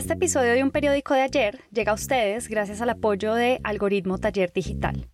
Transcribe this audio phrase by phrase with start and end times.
[0.00, 4.16] Este episodio de un periódico de ayer llega a ustedes gracias al apoyo de Algoritmo
[4.16, 5.06] Taller Digital.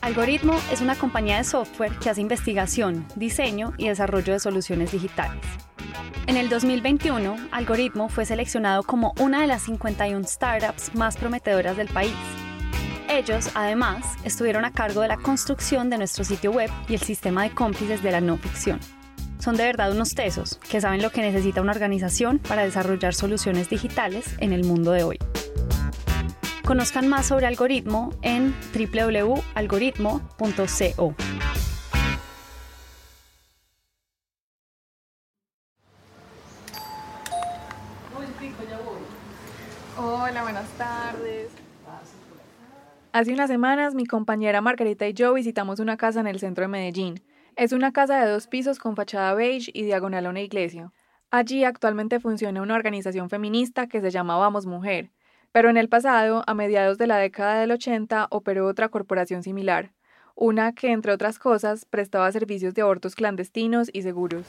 [0.00, 5.40] Algoritmo es una compañía de software que hace investigación, diseño y desarrollo de soluciones digitales.
[6.26, 11.86] En el 2021, Algoritmo fue seleccionado como una de las 51 startups más prometedoras del
[11.86, 12.16] país.
[13.08, 17.44] Ellos, además, estuvieron a cargo de la construcción de nuestro sitio web y el sistema
[17.44, 18.80] de cómplices de la no ficción.
[19.42, 23.68] Son de verdad unos tesos que saben lo que necesita una organización para desarrollar soluciones
[23.68, 25.18] digitales en el mundo de hoy.
[26.64, 31.14] Conozcan más sobre algoritmo en www.algoritmo.co.
[39.98, 41.48] Hola, buenas tardes.
[43.12, 46.68] Hace unas semanas mi compañera Margarita y yo visitamos una casa en el centro de
[46.68, 47.20] Medellín.
[47.54, 50.90] Es una casa de dos pisos con fachada beige y diagonal a una iglesia.
[51.30, 55.10] Allí actualmente funciona una organización feminista que se llama Vamos Mujer,
[55.52, 59.92] pero en el pasado, a mediados de la década del 80, operó otra corporación similar,
[60.34, 64.46] una que, entre otras cosas, prestaba servicios de abortos clandestinos y seguros.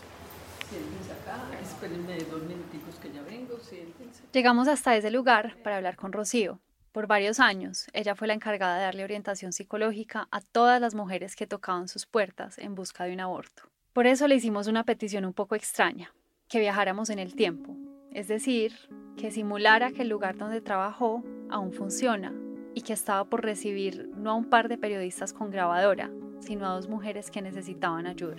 [4.32, 6.62] Llegamos hasta ese lugar para hablar con Rocío.
[6.94, 11.36] Por varios años, ella fue la encargada de darle orientación psicológica a todas las mujeres
[11.36, 13.64] que tocaban sus puertas en busca de un aborto.
[13.94, 16.14] Por eso le hicimos una petición un poco extraña,
[16.48, 17.76] que viajáramos en el tiempo,
[18.12, 18.76] es decir,
[19.18, 22.32] que simulara que el lugar donde trabajó aún funciona
[22.76, 26.76] y que estaba por recibir no a un par de periodistas con grabadora, sino a
[26.76, 28.38] dos mujeres que necesitaban ayuda.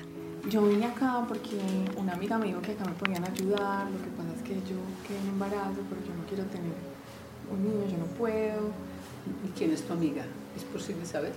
[0.49, 1.59] Yo vine acá porque
[1.97, 4.77] una amiga me dijo que acá me podían ayudar, lo que pasa es que yo
[5.09, 6.94] quedé en embarazo, pero yo no quiero tener
[7.63, 8.71] niño, yo no puedo.
[9.45, 10.25] ¿Y quién es tu amiga?
[10.57, 11.33] ¿Es posible saber?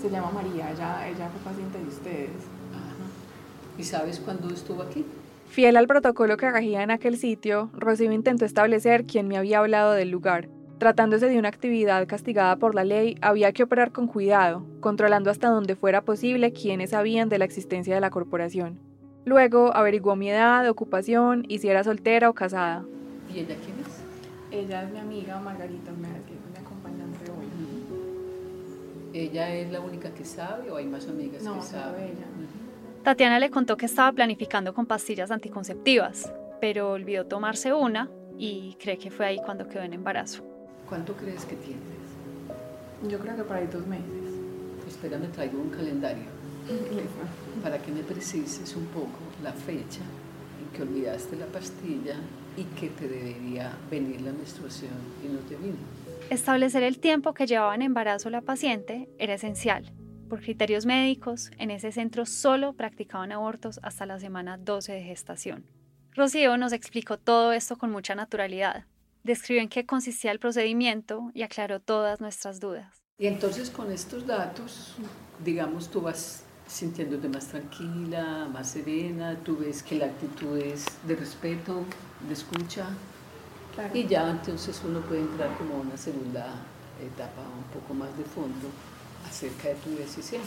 [0.00, 2.30] Se llama María, ella, ella fue paciente de ustedes.
[3.78, 5.04] ¿Y sabes cuándo estuvo aquí?
[5.48, 9.92] Fiel al protocolo que regía en aquel sitio, Rocío intentó establecer quién me había hablado
[9.92, 10.48] del lugar.
[10.78, 15.48] Tratándose de una actividad castigada por la ley, había que operar con cuidado, controlando hasta
[15.48, 18.78] donde fuera posible quiénes sabían de la existencia de la corporación.
[19.24, 22.84] Luego averiguó mi edad, ocupación y si era soltera o casada.
[23.32, 23.75] ¿Y ella quién?
[24.50, 27.46] Ella es mi amiga Margarita Mera, que es mi acompañante hoy.
[29.12, 32.04] ¿Ella es la única que sabe o hay más amigas No, que saben?
[32.04, 32.26] ella.
[33.02, 38.98] Tatiana le contó que estaba planificando con pastillas anticonceptivas, pero olvidó tomarse una y cree
[38.98, 40.42] que fue ahí cuando quedó en embarazo.
[40.88, 41.82] ¿Cuánto crees que tienes?
[43.08, 44.04] Yo creo que para ahí dos meses.
[44.88, 46.24] Espérame, traigo un calendario
[47.62, 50.00] para que me precises un poco la fecha
[50.60, 52.16] en que olvidaste la pastilla
[52.56, 54.92] y que te debería venir la menstruación
[55.24, 55.76] y no te vino.
[56.30, 59.92] Establecer el tiempo que llevaba en embarazo la paciente era esencial.
[60.28, 65.64] Por criterios médicos, en ese centro solo practicaban abortos hasta la semana 12 de gestación.
[66.14, 68.86] Rocío nos explicó todo esto con mucha naturalidad.
[69.22, 73.02] Describió en qué consistía el procedimiento y aclaró todas nuestras dudas.
[73.18, 74.96] Y entonces con estos datos,
[75.44, 81.16] digamos, tú vas sintiéndote más tranquila, más serena, tú ves que la actitud es de
[81.16, 81.82] respeto,
[82.26, 82.86] de escucha,
[83.74, 83.90] Claro.
[83.94, 86.46] y ya entonces uno puede entrar como a una segunda
[87.00, 88.68] etapa un poco más de fondo
[89.28, 90.42] acerca de tu decisión.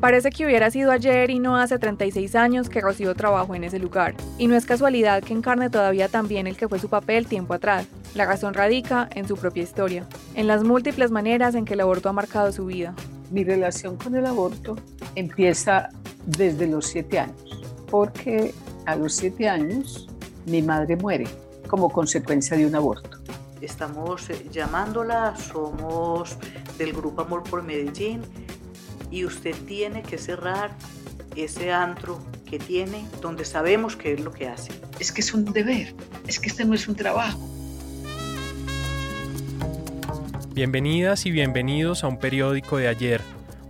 [0.00, 3.78] Parece que hubiera sido ayer y no hace 36 años que Rocío trabajó en ese
[3.78, 4.14] lugar.
[4.38, 7.86] Y no es casualidad que encarne todavía también el que fue su papel tiempo atrás.
[8.14, 12.08] La razón radica en su propia historia, en las múltiples maneras en que el aborto
[12.08, 12.94] ha marcado su vida.
[13.30, 14.76] Mi relación con el aborto
[15.16, 15.90] empieza
[16.24, 18.54] desde los siete años, porque
[18.86, 20.08] a los siete años
[20.46, 21.26] mi madre muere
[21.68, 23.18] como consecuencia de un aborto.
[23.60, 26.38] Estamos llamándola, somos
[26.78, 28.22] del Grupo Amor por Medellín
[29.10, 30.70] y usted tiene que cerrar
[31.36, 34.72] ese antro que tiene donde sabemos qué es lo que hace.
[34.98, 35.94] Es que es un deber,
[36.26, 37.38] es que este no es un trabajo.
[40.52, 43.20] Bienvenidas y bienvenidos a un periódico de ayer,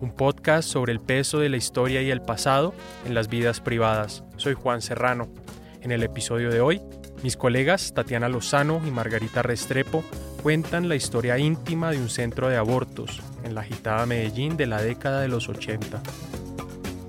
[0.00, 2.74] un podcast sobre el peso de la historia y el pasado
[3.06, 4.24] en las vidas privadas.
[4.36, 5.28] Soy Juan Serrano.
[5.82, 6.80] En el episodio de hoy,
[7.22, 10.02] mis colegas Tatiana Lozano y Margarita Restrepo
[10.42, 14.80] cuentan la historia íntima de un centro de abortos en la agitada Medellín de la
[14.80, 16.00] década de los 80.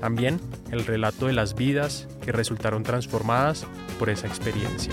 [0.01, 0.39] También
[0.69, 3.65] el relato de las vidas que resultaron transformadas
[3.97, 4.91] por esa experiencia.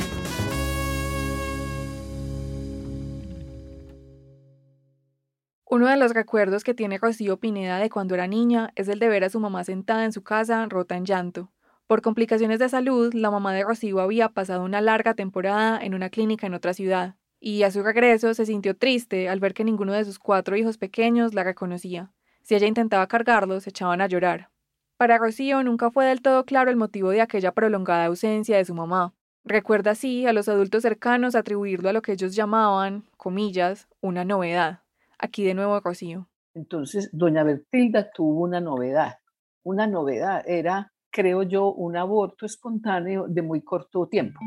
[5.64, 9.08] Uno de los recuerdos que tiene Rocío Pineda de cuando era niña es el de
[9.08, 11.50] ver a su mamá sentada en su casa, rota en llanto.
[11.88, 16.10] Por complicaciones de salud, la mamá de Rocío había pasado una larga temporada en una
[16.10, 19.92] clínica en otra ciudad, y a su regreso se sintió triste al ver que ninguno
[19.92, 22.10] de sus cuatro hijos pequeños la reconocía.
[22.42, 24.50] Si ella intentaba cargarlos, se echaban a llorar.
[24.96, 28.74] Para Rocío nunca fue del todo claro el motivo de aquella prolongada ausencia de su
[28.74, 29.14] mamá.
[29.44, 34.80] Recuerda así a los adultos cercanos atribuirlo a lo que ellos llamaban, comillas, una novedad.
[35.18, 36.26] Aquí de nuevo Rocío.
[36.54, 39.18] Entonces, doña Bertilda tuvo una novedad.
[39.62, 44.40] Una novedad era, creo yo, un aborto espontáneo de muy corto tiempo.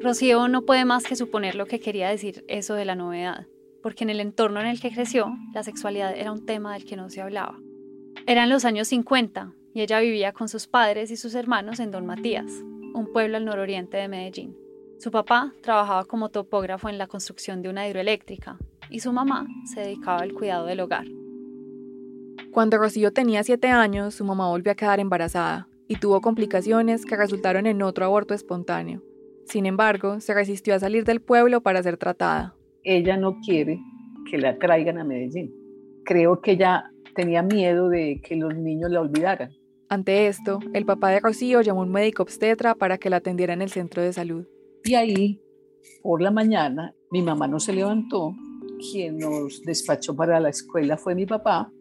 [0.00, 3.46] Rocío no puede más que suponer lo que quería decir eso de la novedad,
[3.82, 6.96] porque en el entorno en el que creció, la sexualidad era un tema del que
[6.96, 7.58] no se hablaba.
[8.26, 12.06] Eran los años 50 y ella vivía con sus padres y sus hermanos en Don
[12.06, 12.46] Matías,
[12.94, 14.56] un pueblo al nororiente de Medellín.
[15.00, 18.56] Su papá trabajaba como topógrafo en la construcción de una hidroeléctrica
[18.90, 21.06] y su mamá se dedicaba al cuidado del hogar.
[22.52, 27.16] Cuando Rocío tenía siete años, su mamá volvió a quedar embarazada y tuvo complicaciones que
[27.16, 29.02] resultaron en otro aborto espontáneo.
[29.48, 32.54] Sin embargo, se resistió a salir del pueblo para ser tratada.
[32.82, 33.80] Ella no quiere
[34.30, 35.54] que la traigan a Medellín.
[36.04, 39.52] Creo que ella tenía miedo de que los niños la olvidaran.
[39.88, 43.54] Ante esto, el papá de Rocío llamó a un médico obstetra para que la atendiera
[43.54, 44.46] en el centro de salud.
[44.84, 45.40] Y ahí,
[46.02, 48.34] por la mañana, mi mamá no se levantó.
[48.92, 51.72] Quien nos despachó para la escuela fue mi papá.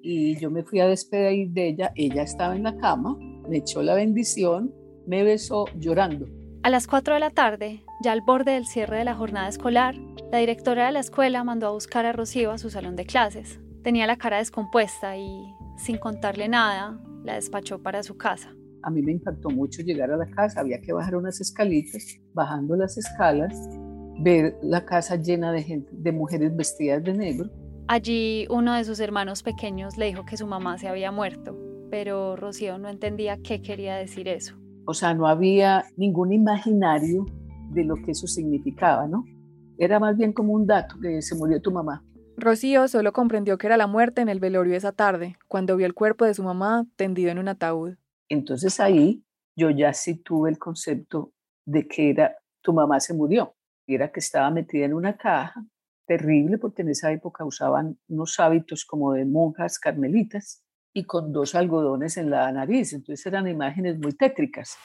[0.00, 1.92] Y yo me fui a despedir de ella.
[1.96, 3.14] Ella estaba en la cama,
[3.46, 4.74] me echó la bendición,
[5.06, 6.39] me besó llorando.
[6.62, 9.94] A las 4 de la tarde, ya al borde del cierre de la jornada escolar,
[10.30, 13.58] la directora de la escuela mandó a buscar a Rocío a su salón de clases.
[13.82, 18.54] Tenía la cara descompuesta y, sin contarle nada, la despachó para su casa.
[18.82, 22.76] A mí me impactó mucho llegar a la casa, había que bajar unas escalitas, bajando
[22.76, 23.58] las escalas,
[24.18, 27.50] ver la casa llena de gente, de mujeres vestidas de negro.
[27.88, 31.56] Allí uno de sus hermanos pequeños le dijo que su mamá se había muerto,
[31.90, 34.59] pero Rocío no entendía qué quería decir eso.
[34.90, 37.24] O sea, no había ningún imaginario
[37.70, 39.24] de lo que eso significaba, ¿no?
[39.78, 42.04] Era más bien como un dato que se murió tu mamá.
[42.36, 45.94] Rocío solo comprendió que era la muerte en el velorio esa tarde, cuando vio el
[45.94, 47.98] cuerpo de su mamá tendido en un ataúd.
[48.28, 49.22] Entonces ahí
[49.54, 51.34] yo ya sí tuve el concepto
[51.64, 53.54] de que era tu mamá se murió,
[53.86, 55.64] y era que estaba metida en una caja,
[56.04, 61.54] terrible porque en esa época usaban unos hábitos como de monjas carmelitas y con dos
[61.54, 64.76] algodones en la nariz, entonces eran imágenes muy tétricas.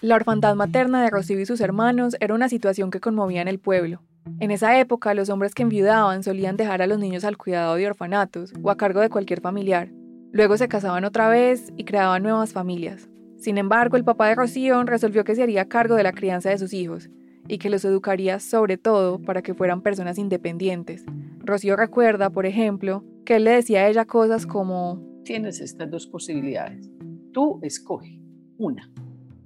[0.00, 3.58] La orfandad materna de Rocío y sus hermanos era una situación que conmovía en el
[3.58, 4.02] pueblo.
[4.40, 7.86] En esa época, los hombres que enviudaban solían dejar a los niños al cuidado de
[7.86, 9.88] orfanatos o a cargo de cualquier familiar.
[10.30, 13.08] Luego se casaban otra vez y creaban nuevas familias.
[13.38, 16.58] Sin embargo, el papá de Rocío resolvió que se haría cargo de la crianza de
[16.58, 17.08] sus hijos
[17.48, 21.04] y que los educaría sobre todo para que fueran personas independientes.
[21.40, 25.02] Rocío recuerda, por ejemplo, que él le decía a ella cosas como...
[25.24, 26.90] Tienes estas dos posibilidades.
[27.32, 28.20] Tú escoge
[28.58, 28.90] una.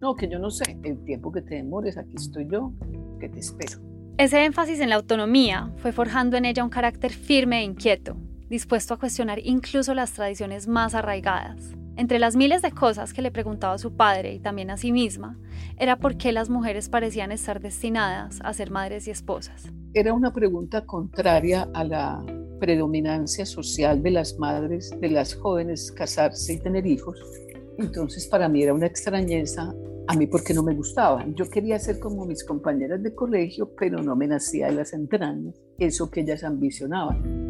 [0.00, 0.78] No, que yo no sé.
[0.82, 2.72] El tiempo que te demores, aquí estoy yo,
[3.20, 3.78] que te espero.
[4.18, 8.16] Ese énfasis en la autonomía fue forjando en ella un carácter firme e inquieto,
[8.48, 11.74] dispuesto a cuestionar incluso las tradiciones más arraigadas.
[11.96, 15.38] Entre las miles de cosas que le preguntaba su padre y también a sí misma,
[15.78, 19.70] era por qué las mujeres parecían estar destinadas a ser madres y esposas.
[19.92, 22.24] Era una pregunta contraria a la
[22.58, 27.20] predominancia social de las madres, de las jóvenes casarse y tener hijos.
[27.78, 29.74] Entonces para mí era una extrañeza
[30.06, 31.34] a mí porque no me gustaban.
[31.34, 35.54] Yo quería ser como mis compañeras de colegio, pero no me nacía de las entrañas
[35.78, 37.41] eso que ellas ambicionaban.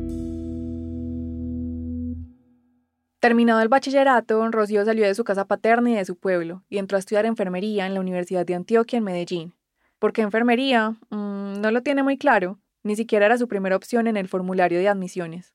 [3.23, 6.97] Terminado el bachillerato, Rocío salió de su casa paterna y de su pueblo y entró
[6.97, 9.55] a estudiar enfermería en la Universidad de Antioquia en Medellín.
[10.01, 10.99] ¿Por qué enfermería?
[11.11, 14.81] Mm, no lo tiene muy claro, ni siquiera era su primera opción en el formulario
[14.81, 15.55] de admisiones.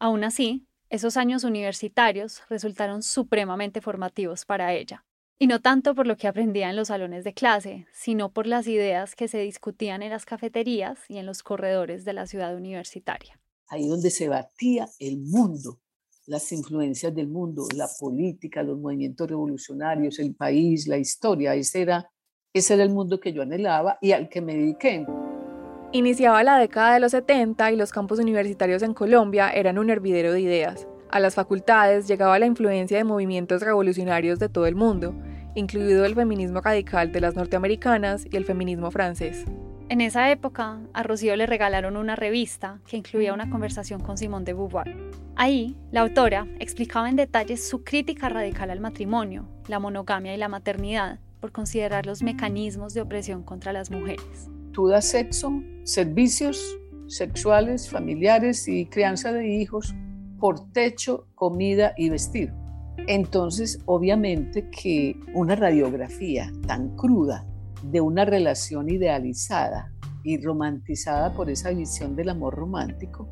[0.00, 5.04] Aún así, esos años universitarios resultaron supremamente formativos para ella.
[5.38, 8.66] Y no tanto por lo que aprendía en los salones de clase, sino por las
[8.66, 13.40] ideas que se discutían en las cafeterías y en los corredores de la ciudad universitaria.
[13.68, 15.78] Ahí donde se batía el mundo,
[16.26, 22.10] las influencias del mundo, la política, los movimientos revolucionarios, el país, la historia, ese era,
[22.52, 25.06] ese era el mundo que yo anhelaba y al que me dediqué.
[25.92, 30.32] Iniciaba la década de los 70 y los campus universitarios en Colombia eran un hervidero
[30.32, 30.88] de ideas.
[31.10, 35.14] A las facultades llegaba la influencia de movimientos revolucionarios de todo el mundo,
[35.54, 39.44] incluido el feminismo radical de las norteamericanas y el feminismo francés.
[39.90, 44.46] En esa época, a Rocío le regalaron una revista que incluía una conversación con Simone
[44.46, 44.96] de Beauvoir.
[45.36, 50.48] Ahí, la autora explicaba en detalle su crítica radical al matrimonio, la monogamia y la
[50.48, 54.48] maternidad, por considerar los mecanismos de opresión contra las mujeres.
[54.72, 59.94] Tú das sexo, servicios sexuales, familiares y crianza de hijos
[60.40, 62.54] por techo, comida y vestido.
[63.06, 67.44] Entonces, obviamente que una radiografía tan cruda
[67.90, 73.28] de una relación idealizada y romantizada por esa visión del amor romántico,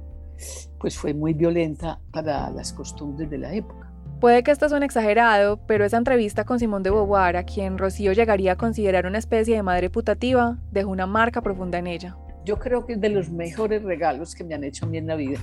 [0.78, 3.92] pues fue muy violenta para las costumbres de la época.
[4.20, 8.12] Puede que esto suene exagerado, pero esa entrevista con Simón de Beauvoir, a quien Rocío
[8.12, 12.16] llegaría a considerar una especie de madre putativa, dejó una marca profunda en ella.
[12.44, 15.08] Yo creo que es de los mejores regalos que me han hecho a mí en
[15.08, 15.40] la vida,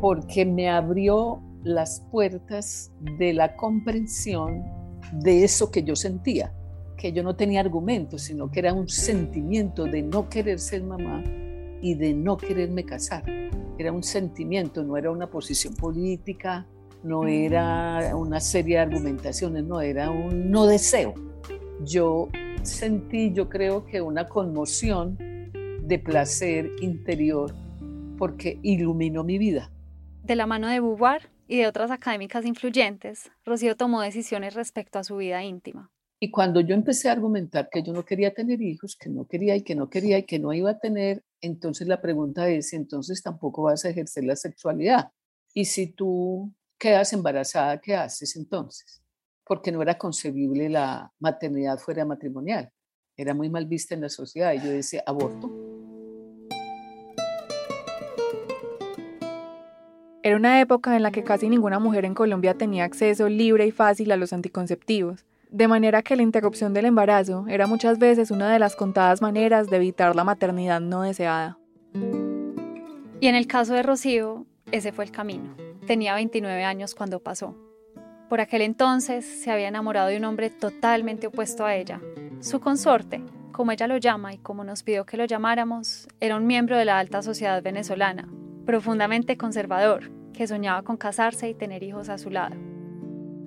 [0.00, 4.64] porque me abrió las puertas de la comprensión
[5.12, 6.52] de eso que yo sentía,
[7.00, 11.24] que yo no tenía argumentos, sino que era un sentimiento de no querer ser mamá
[11.80, 13.24] y de no quererme casar.
[13.78, 16.66] Era un sentimiento, no era una posición política,
[17.02, 21.14] no era una serie de argumentaciones, no, era un no deseo.
[21.82, 22.28] Yo
[22.62, 25.16] sentí, yo creo que una conmoción
[25.82, 27.54] de placer interior
[28.18, 29.70] porque iluminó mi vida.
[30.22, 35.04] De la mano de Beauvoir y de otras académicas influyentes, Rocío tomó decisiones respecto a
[35.04, 35.90] su vida íntima.
[36.22, 39.56] Y cuando yo empecé a argumentar que yo no quería tener hijos, que no quería
[39.56, 43.22] y que no quería y que no iba a tener, entonces la pregunta es, entonces
[43.22, 45.12] tampoco vas a ejercer la sexualidad.
[45.54, 49.02] Y si tú quedas embarazada, ¿qué haces entonces?
[49.46, 52.70] Porque no era concebible la maternidad fuera matrimonial.
[53.16, 55.50] Era muy mal vista en la sociedad y yo decía, aborto.
[60.22, 63.70] Era una época en la que casi ninguna mujer en Colombia tenía acceso libre y
[63.70, 68.52] fácil a los anticonceptivos, de manera que la interrupción del embarazo era muchas veces una
[68.52, 71.58] de las contadas maneras de evitar la maternidad no deseada.
[73.20, 75.54] Y en el caso de Rocío, ese fue el camino.
[75.86, 77.56] Tenía 29 años cuando pasó.
[78.28, 82.00] Por aquel entonces se había enamorado de un hombre totalmente opuesto a ella.
[82.40, 86.46] Su consorte, como ella lo llama y como nos pidió que lo llamáramos, era un
[86.46, 88.28] miembro de la alta sociedad venezolana,
[88.64, 92.56] profundamente conservador, que soñaba con casarse y tener hijos a su lado.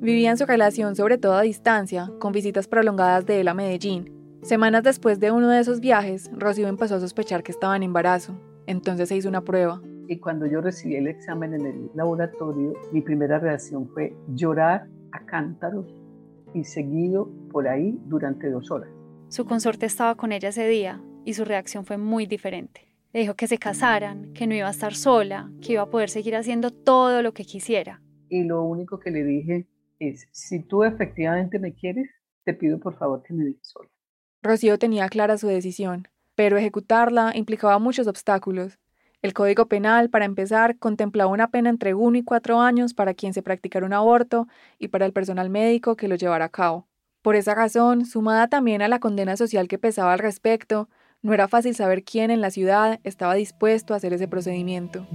[0.04, 4.12] Vivían su relación sobre todo a distancia, con visitas prolongadas de él a Medellín.
[4.42, 8.38] Semanas después de uno de esos viajes, Rocío empezó a sospechar que estaba en embarazo.
[8.68, 9.82] Entonces se hizo una prueba.
[10.10, 15.26] Y cuando yo recibí el examen en el laboratorio, mi primera reacción fue llorar a
[15.26, 15.96] cántaros
[16.54, 18.90] y seguido por ahí durante dos horas.
[19.30, 22.90] Su consorte estaba con ella ese día y su reacción fue muy diferente.
[23.14, 26.10] Le dijo que se casaran, que no iba a estar sola, que iba a poder
[26.10, 28.02] seguir haciendo todo lo que quisiera.
[28.28, 29.68] Y lo único que le dije
[30.32, 32.10] si tú efectivamente me quieres,
[32.44, 33.90] te pido por favor que me dejes sola.
[34.42, 38.80] Rocío tenía clara su decisión, pero ejecutarla implicaba muchos obstáculos.
[39.22, 43.34] El Código Penal, para empezar, contemplaba una pena entre 1 y 4 años para quien
[43.34, 44.48] se practicara un aborto
[44.80, 46.88] y para el personal médico que lo llevara a cabo.
[47.22, 50.90] Por esa razón, sumada también a la condena social que pesaba al respecto,
[51.22, 55.08] no era fácil saber quién en la ciudad estaba dispuesto a hacer ese procedimiento.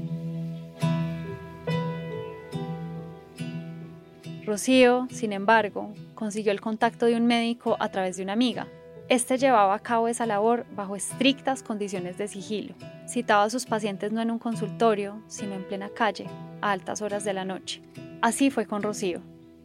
[4.48, 8.66] Rocío, sin embargo, consiguió el contacto de un médico a través de una amiga,
[9.10, 12.74] este llevaba a cabo esa labor bajo estrictas condiciones de sigilo.
[13.06, 16.26] Citaba a sus pacientes no en un consultorio, sino en plena calle,
[16.62, 17.82] a altas horas de la noche.
[18.22, 19.20] Así fue con Rocío.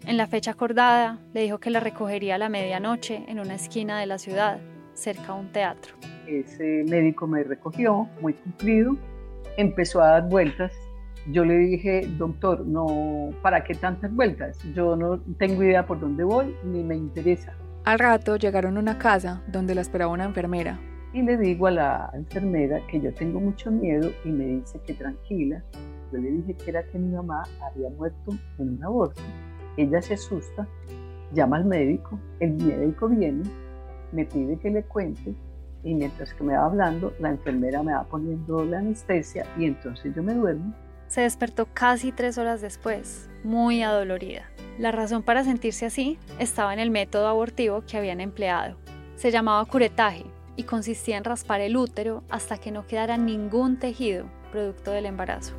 [0.06, 4.00] En la fecha acordada, le dijo que la recogería a la medianoche en una esquina
[4.02, 4.60] de la ciudad,
[4.96, 5.96] cerca a un teatro.
[6.28, 8.98] Ese médico me recogió, muy cumplido,
[9.56, 10.74] empezó a dar vueltas.
[11.32, 14.58] Yo le dije, doctor, no, ¿para qué tantas vueltas?
[14.74, 18.98] Yo no tengo idea por dónde voy, ni me interesa al rato llegaron a una
[18.98, 20.80] casa donde la esperaba una enfermera.
[21.12, 24.94] Y le digo a la enfermera que yo tengo mucho miedo y me dice que
[24.94, 25.62] tranquila.
[26.14, 29.22] Yo le dije que era que mi mamá había muerto en un aborto.
[29.76, 30.66] Ella se asusta,
[31.34, 33.44] llama al médico, el médico viene,
[34.14, 35.36] me pide que le cuente
[35.84, 40.16] y mientras que me va hablando, la enfermera me va poniendo la anestesia y entonces
[40.16, 40.74] yo me duermo.
[41.08, 44.50] Se despertó casi tres horas después, muy adolorida.
[44.80, 48.78] La razón para sentirse así estaba en el método abortivo que habían empleado.
[49.16, 54.26] Se llamaba curetaje y consistía en raspar el útero hasta que no quedara ningún tejido
[54.52, 55.54] producto del embarazo.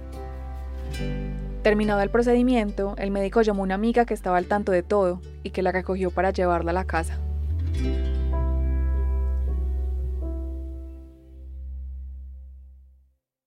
[1.62, 5.22] Terminado el procedimiento, el médico llamó a una amiga que estaba al tanto de todo
[5.42, 7.18] y que la recogió para llevarla a la casa.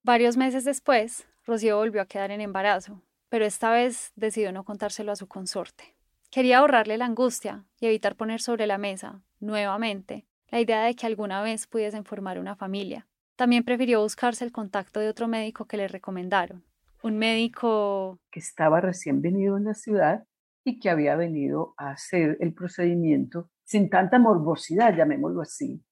[0.03, 5.11] Varios meses después, Rocío volvió a quedar en embarazo pero esta vez decidió no contárselo
[5.11, 5.95] a su consorte.
[6.29, 11.05] Quería ahorrarle la angustia y evitar poner sobre la mesa, nuevamente, la idea de que
[11.05, 13.07] alguna vez pudiesen formar una familia.
[13.35, 16.63] También prefirió buscarse el contacto de otro médico que le recomendaron.
[17.03, 20.23] Un médico que estaba recién venido en la ciudad
[20.63, 25.83] y que había venido a hacer el procedimiento sin tanta morbosidad, llamémoslo así,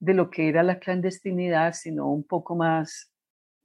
[0.00, 3.11] de lo que era la clandestinidad, sino un poco más,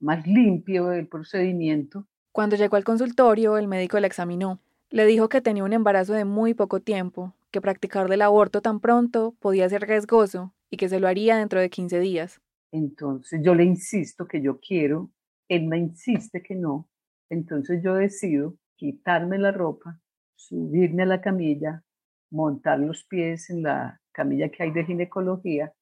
[0.00, 2.06] más limpio el procedimiento
[2.38, 4.60] cuando llegó al consultorio, el médico la examinó.
[4.90, 8.78] Le dijo que tenía un embarazo de muy poco tiempo, que practicar el aborto tan
[8.78, 12.40] pronto podía ser riesgoso y que se lo haría dentro de 15 días.
[12.70, 15.10] Entonces yo le insisto que yo quiero
[15.48, 16.88] él me insiste que no,
[17.28, 20.00] entonces yo decido quitarme la ropa,
[20.36, 21.82] subirme a la camilla,
[22.30, 25.72] montar los pies en la camilla que hay de ginecología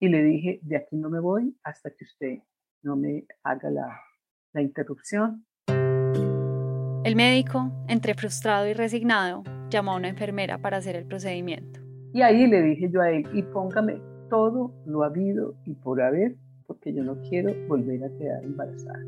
[0.00, 2.38] y le dije, de aquí no me voy hasta que usted
[2.82, 4.00] no me haga la,
[4.52, 5.44] la interrupción.
[7.04, 11.80] El médico, entre frustrado y resignado, llamó a una enfermera para hacer el procedimiento.
[12.12, 16.36] Y ahí le dije yo a él, y póngame todo lo habido y por haber,
[16.66, 18.98] porque yo no quiero volver a quedar embarazada.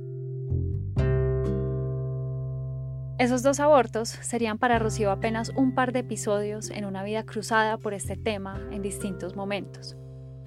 [3.18, 7.76] Esos dos abortos serían para Rocío apenas un par de episodios en una vida cruzada
[7.76, 9.94] por este tema en distintos momentos.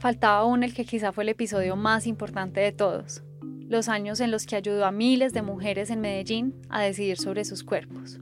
[0.04, 3.24] Faltaba aún el que quizá fue el episodio más importante de todos,
[3.70, 7.46] los años en los que ayudó a miles de mujeres en Medellín a decidir sobre
[7.46, 8.20] sus cuerpos.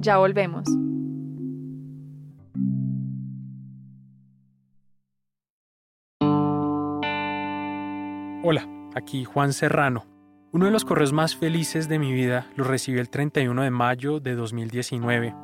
[0.00, 0.68] Ya volvemos.
[8.44, 10.04] Hola, aquí Juan Serrano
[10.54, 14.20] uno de los correos más felices de mi vida lo recibí el 31 de mayo
[14.20, 15.34] de 2019.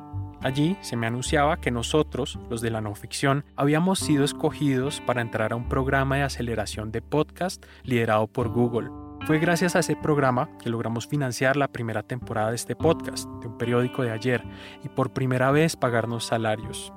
[0.41, 5.21] Allí se me anunciaba que nosotros, los de la no ficción, habíamos sido escogidos para
[5.21, 8.89] entrar a un programa de aceleración de podcast liderado por Google.
[9.25, 13.47] Fue gracias a ese programa que logramos financiar la primera temporada de este podcast, de
[13.47, 14.43] un periódico de ayer,
[14.83, 16.93] y por primera vez pagarnos salarios.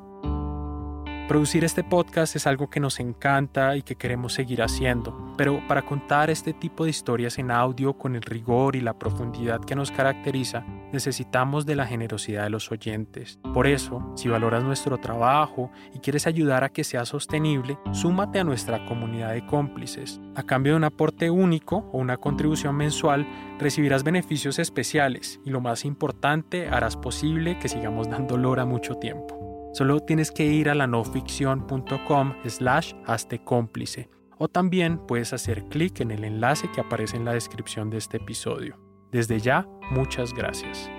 [1.32, 5.80] Producir este podcast es algo que nos encanta y que queremos seguir haciendo, pero para
[5.80, 9.90] contar este tipo de historias en audio con el rigor y la profundidad que nos
[9.90, 10.62] caracteriza,
[10.92, 13.38] necesitamos de la generosidad de los oyentes.
[13.54, 18.44] Por eso, si valoras nuestro trabajo y quieres ayudar a que sea sostenible, súmate a
[18.44, 20.20] nuestra comunidad de cómplices.
[20.34, 23.26] A cambio de un aporte único o una contribución mensual,
[23.58, 29.41] recibirás beneficios especiales y lo más importante, harás posible que sigamos dando lora mucho tiempo.
[29.72, 36.00] Solo tienes que ir a la noficción.com slash hazte cómplice o también puedes hacer clic
[36.00, 38.78] en el enlace que aparece en la descripción de este episodio.
[39.10, 40.90] Desde ya, muchas gracias.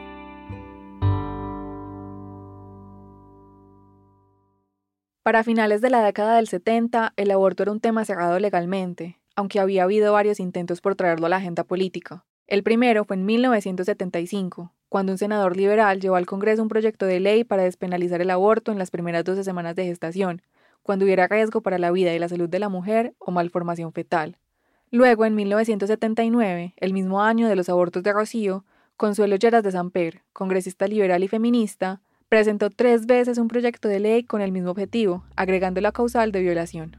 [5.24, 9.60] Para finales de la década del 70, el aborto era un tema cerrado legalmente, aunque
[9.60, 12.26] había habido varios intentos por traerlo a la agenda política.
[12.48, 17.20] El primero fue en 1975, cuando un senador liberal llevó al Congreso un proyecto de
[17.20, 20.44] ley para despenalizar el aborto en las primeras 12 semanas de gestación,
[20.84, 24.38] cuando hubiera riesgo para la vida y la salud de la mujer o malformación fetal.
[24.92, 30.22] Luego, en 1979, el mismo año de los abortos de Rocío, Consuelo Lleras de Samper,
[30.32, 35.24] congresista liberal y feminista, presentó tres veces un proyecto de ley con el mismo objetivo,
[35.36, 36.98] agregando la causal de violación.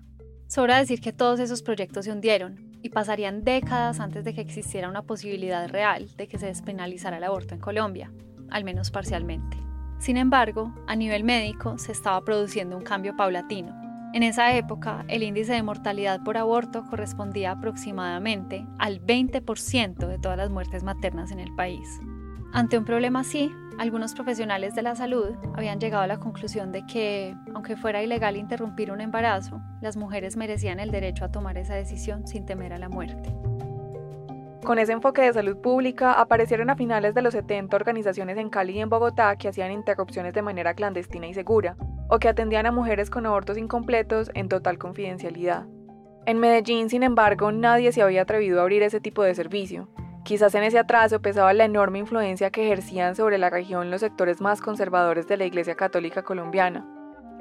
[0.48, 4.90] Sobra decir que todos esos proyectos se hundieron y pasarían décadas antes de que existiera
[4.90, 8.12] una posibilidad real de que se despenalizara el aborto en Colombia,
[8.50, 9.56] al menos parcialmente.
[9.98, 13.74] Sin embargo, a nivel médico se estaba produciendo un cambio paulatino.
[14.12, 20.36] En esa época, el índice de mortalidad por aborto correspondía aproximadamente al 20% de todas
[20.36, 21.88] las muertes maternas en el país.
[22.54, 26.86] Ante un problema así, algunos profesionales de la salud habían llegado a la conclusión de
[26.86, 31.74] que, aunque fuera ilegal interrumpir un embarazo, las mujeres merecían el derecho a tomar esa
[31.74, 33.34] decisión sin temer a la muerte.
[34.64, 38.74] Con ese enfoque de salud pública, aparecieron a finales de los 70 organizaciones en Cali
[38.74, 41.76] y en Bogotá que hacían interrupciones de manera clandestina y segura,
[42.08, 45.66] o que atendían a mujeres con abortos incompletos en total confidencialidad.
[46.24, 49.88] En Medellín, sin embargo, nadie se había atrevido a abrir ese tipo de servicio,
[50.24, 54.40] Quizás en ese atraso pesaba la enorme influencia que ejercían sobre la región los sectores
[54.40, 56.88] más conservadores de la Iglesia Católica colombiana.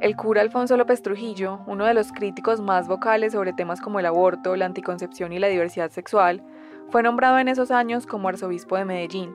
[0.01, 4.05] El cura Alfonso López Trujillo, uno de los críticos más vocales sobre temas como el
[4.05, 6.43] aborto, la anticoncepción y la diversidad sexual,
[6.89, 9.33] fue nombrado en esos años como arzobispo de Medellín.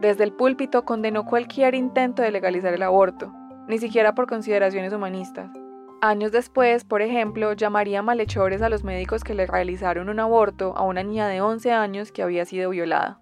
[0.00, 3.32] Desde el púlpito condenó cualquier intento de legalizar el aborto,
[3.68, 5.52] ni siquiera por consideraciones humanistas.
[6.00, 10.84] Años después, por ejemplo, llamaría malhechores a los médicos que le realizaron un aborto a
[10.84, 13.20] una niña de 11 años que había sido violada.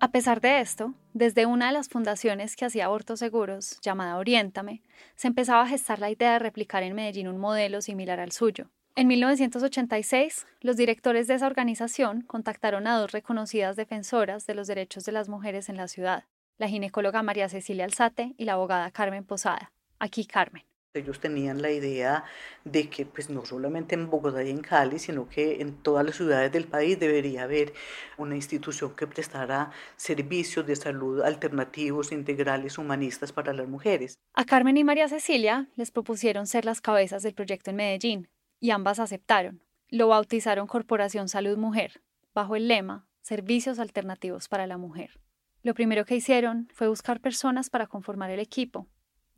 [0.00, 4.82] A pesar de esto, desde una de las fundaciones que hacía abortos seguros, llamada Oriéntame,
[5.14, 8.68] se empezaba a gestar la idea de replicar en Medellín un modelo similar al suyo.
[8.96, 15.04] En 1986, los directores de esa organización contactaron a dos reconocidas defensoras de los derechos
[15.04, 16.24] de las mujeres en la ciudad,
[16.58, 19.70] la ginecóloga María Cecilia Alzate y la abogada Carmen Posada.
[20.00, 20.64] Aquí Carmen.
[20.94, 22.24] Ellos tenían la idea
[22.64, 26.16] de que pues no solamente en Bogotá y en Cali, sino que en todas las
[26.16, 27.74] ciudades del país debería haber
[28.16, 34.18] una institución que prestara servicios de salud alternativos, integrales, humanistas para las mujeres.
[34.32, 38.70] A Carmen y María Cecilia les propusieron ser las cabezas del proyecto en Medellín y
[38.70, 39.62] ambas aceptaron.
[39.90, 42.00] Lo bautizaron Corporación Salud Mujer,
[42.34, 45.20] bajo el lema Servicios Alternativos para la Mujer.
[45.62, 48.86] Lo primero que hicieron fue buscar personas para conformar el equipo,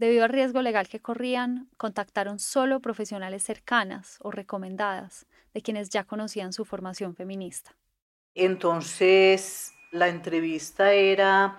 [0.00, 6.04] Debido al riesgo legal que corrían, contactaron solo profesionales cercanas o recomendadas de quienes ya
[6.04, 7.76] conocían su formación feminista.
[8.34, 11.58] Entonces, la entrevista era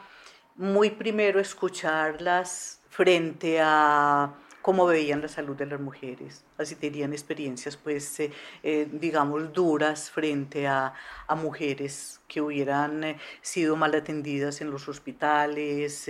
[0.56, 7.78] muy primero escucharlas frente a cómo veían la salud de las mujeres, así tenían experiencias,
[7.78, 8.32] pues, eh,
[8.64, 10.94] eh, digamos, duras frente a,
[11.32, 16.10] mujeres que hubieran eh, sido mal atendidas en los hospitales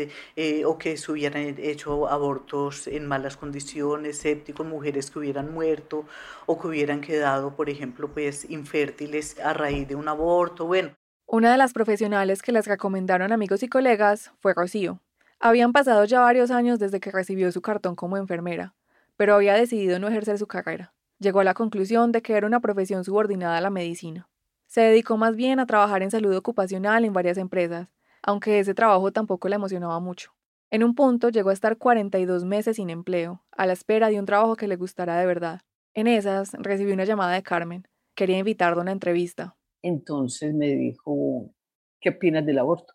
[0.65, 6.05] o que se hubieran hecho abortos en malas condiciones, sépticos, mujeres que hubieran muerto
[6.47, 10.91] o que hubieran quedado, por ejemplo, pues, infértiles a raíz de un aborto, bueno.
[11.27, 14.99] Una de las profesionales que les recomendaron amigos y colegas fue Rocío,
[15.41, 18.75] habían pasado ya varios años desde que recibió su cartón como enfermera,
[19.17, 20.93] pero había decidido no ejercer su carrera.
[21.19, 24.29] Llegó a la conclusión de que era una profesión subordinada a la medicina.
[24.67, 27.89] Se dedicó más bien a trabajar en salud ocupacional en varias empresas,
[28.21, 30.31] aunque ese trabajo tampoco le emocionaba mucho.
[30.69, 34.25] En un punto llegó a estar 42 meses sin empleo, a la espera de un
[34.25, 35.61] trabajo que le gustara de verdad.
[35.93, 37.87] En esas recibió una llamada de Carmen.
[38.15, 39.57] Quería invitarlo a una entrevista.
[39.81, 41.51] Entonces me dijo,
[41.99, 42.93] ¿qué opinas del aborto?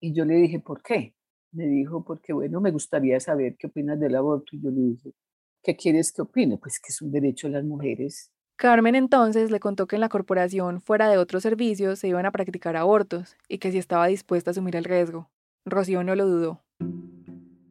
[0.00, 1.17] Y yo le dije, ¿por qué?
[1.52, 4.56] Me dijo, porque bueno, me gustaría saber qué opinas del aborto.
[4.56, 5.12] Y yo le dije,
[5.62, 6.58] ¿qué quieres que opine?
[6.58, 8.30] Pues que es un derecho de las mujeres.
[8.56, 12.32] Carmen entonces le contó que en la corporación, fuera de otros servicios, se iban a
[12.32, 15.30] practicar abortos y que si estaba dispuesta a asumir el riesgo.
[15.64, 16.64] Rocío no lo dudó.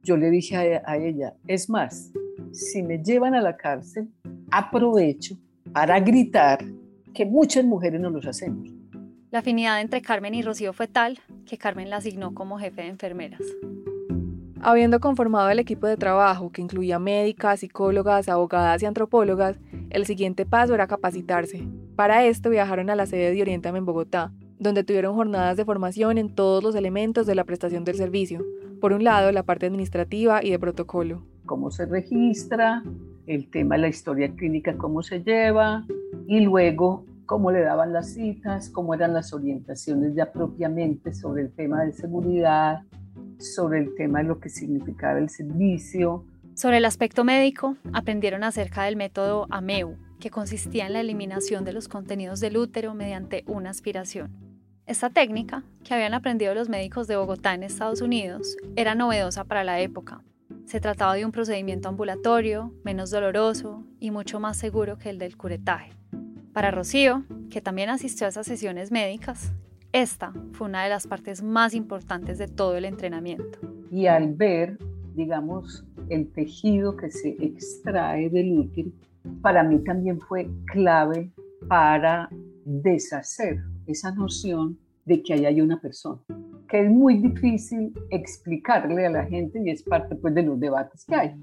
[0.01, 2.13] Yo le dije a, a ella, es más,
[2.53, 4.09] si me llevan a la cárcel,
[4.49, 5.37] aprovecho
[5.73, 6.63] para gritar
[7.13, 8.69] que muchas mujeres no los hacemos.
[9.29, 12.87] La afinidad entre Carmen y Rocío fue tal que Carmen la asignó como jefe de
[12.87, 13.41] enfermeras.
[14.61, 19.57] Habiendo conformado el equipo de trabajo, que incluía médicas, psicólogas, abogadas y antropólogas,
[19.89, 21.67] el siguiente paso era capacitarse.
[21.97, 26.17] Para esto viajaron a la sede de Orientame en Bogotá, donde tuvieron jornadas de formación
[26.17, 28.45] en todos los elementos de la prestación del servicio.
[28.79, 31.23] Por un lado, la parte administrativa y de protocolo.
[31.45, 32.81] Cómo se registra,
[33.25, 35.85] el tema de la historia clínica, cómo se lleva,
[36.27, 41.51] y luego cómo le daban las citas, cómo eran las orientaciones ya propiamente sobre el
[41.51, 42.81] tema de seguridad,
[43.37, 46.23] sobre el tema de lo que significaba el servicio.
[46.55, 51.73] Sobre el aspecto médico, aprendieron acerca del método AMEU, que consistía en la eliminación de
[51.73, 54.31] los contenidos del útero mediante una aspiración.
[54.87, 59.65] Esta técnica, que habían aprendido los médicos de Bogotá en Estados Unidos, era novedosa para
[59.65, 60.23] la época.
[60.65, 65.35] Se trataba de un procedimiento ambulatorio, menos doloroso y mucho más seguro que el del
[65.35, 65.96] curetaje.
[66.57, 69.53] Para Rocío, que también asistió a esas sesiones médicas,
[69.93, 73.59] esta fue una de las partes más importantes de todo el entrenamiento.
[73.91, 74.79] Y al ver,
[75.13, 78.89] digamos, el tejido que se extrae del útero,
[79.43, 81.29] para mí también fue clave
[81.67, 82.27] para
[82.65, 86.23] deshacer esa noción de que ahí hay una persona,
[86.67, 91.05] que es muy difícil explicarle a la gente y es parte pues, de los debates
[91.05, 91.35] que hay.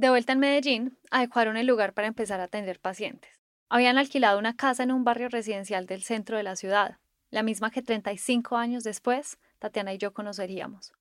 [0.00, 3.38] De vuelta en Medellín, adecuaron el lugar para empezar a atender pacientes.
[3.68, 6.96] Habían alquilado una casa en un barrio residencial del centro de la ciudad,
[7.30, 10.94] la misma que 35 años después Tatiana y yo conoceríamos.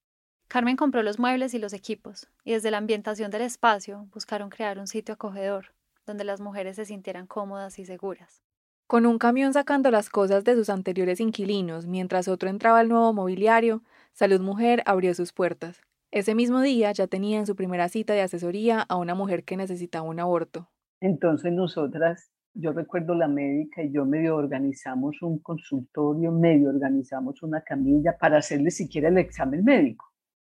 [0.49, 4.77] Carmen compró los muebles y los equipos, y desde la ambientación del espacio buscaron crear
[4.77, 5.73] un sitio acogedor,
[6.05, 8.43] donde las mujeres se sintieran cómodas y seguras.
[8.85, 13.13] Con un camión sacando las cosas de sus anteriores inquilinos mientras otro entraba al nuevo
[13.13, 13.81] mobiliario,
[14.11, 15.79] Salud Mujer abrió sus puertas.
[16.11, 19.55] Ese mismo día ya tenía en su primera cita de asesoría a una mujer que
[19.55, 20.67] necesitaba un aborto.
[21.01, 27.61] Entonces nosotras, yo recuerdo la médica y yo medio organizamos un consultorio, medio organizamos una
[27.61, 30.11] camilla para hacerle siquiera el examen médico,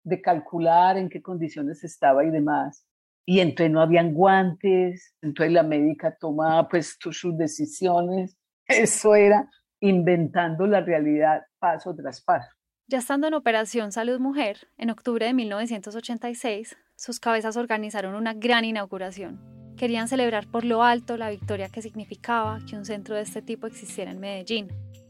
[0.04, 2.86] de calcular en qué condiciones estaba y demás.
[3.26, 8.38] Y entonces no habían guantes, entonces la médica tomaba pues sus decisiones.
[8.66, 12.48] Eso era inventando la realidad paso tras paso.
[12.92, 18.66] Ya estando en Operación Salud Mujer, en octubre de 1986, sus cabezas organizaron una gran
[18.66, 19.40] inauguración.
[19.78, 23.66] Querían celebrar por lo alto la victoria que significaba que un centro de este tipo
[23.66, 24.68] existiera en Medellín.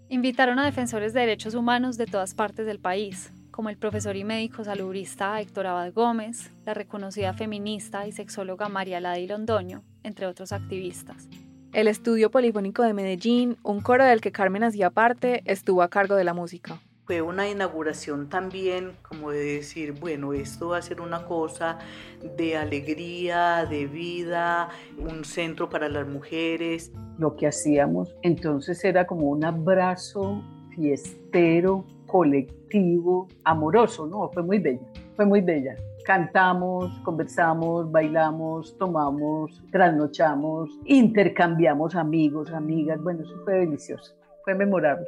[0.08, 4.22] Invitaron a defensores de derechos humanos de todas partes del país, como el profesor y
[4.22, 10.52] médico salubrista Héctor Abad Gómez, la reconocida feminista y sexóloga María Ladi Londoño, entre otros
[10.52, 11.28] activistas.
[11.72, 16.14] El Estudio Polifónico de Medellín, un coro del que Carmen hacía parte, estuvo a cargo
[16.14, 21.00] de la música fue una inauguración también como de decir, bueno, esto va a ser
[21.00, 21.78] una cosa
[22.36, 26.92] de alegría, de vida, un centro para las mujeres.
[27.18, 34.30] Lo que hacíamos entonces era como un abrazo fiestero, colectivo, amoroso, ¿no?
[34.32, 34.86] Fue muy bella,
[35.16, 35.74] fue muy bella.
[36.04, 43.00] Cantamos, conversamos, bailamos, tomamos, trasnochamos, intercambiamos amigos, amigas.
[43.02, 45.06] Bueno, eso fue delicioso, fue memorable.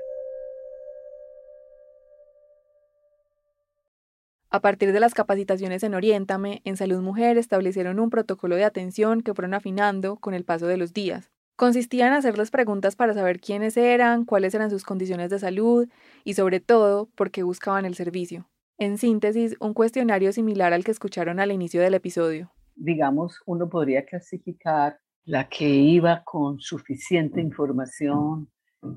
[4.55, 9.21] A partir de las capacitaciones en Oriéntame, en Salud Mujer establecieron un protocolo de atención
[9.21, 11.33] que fueron afinando con el paso de los días.
[11.57, 15.89] Consistía en hacerles preguntas para saber quiénes eran, cuáles eran sus condiciones de salud
[16.23, 18.49] y sobre todo por qué buscaban el servicio.
[18.79, 22.53] En síntesis, un cuestionario similar al que escucharon al inicio del episodio.
[22.77, 28.49] Digamos, uno podría clasificar la que iba con suficiente información,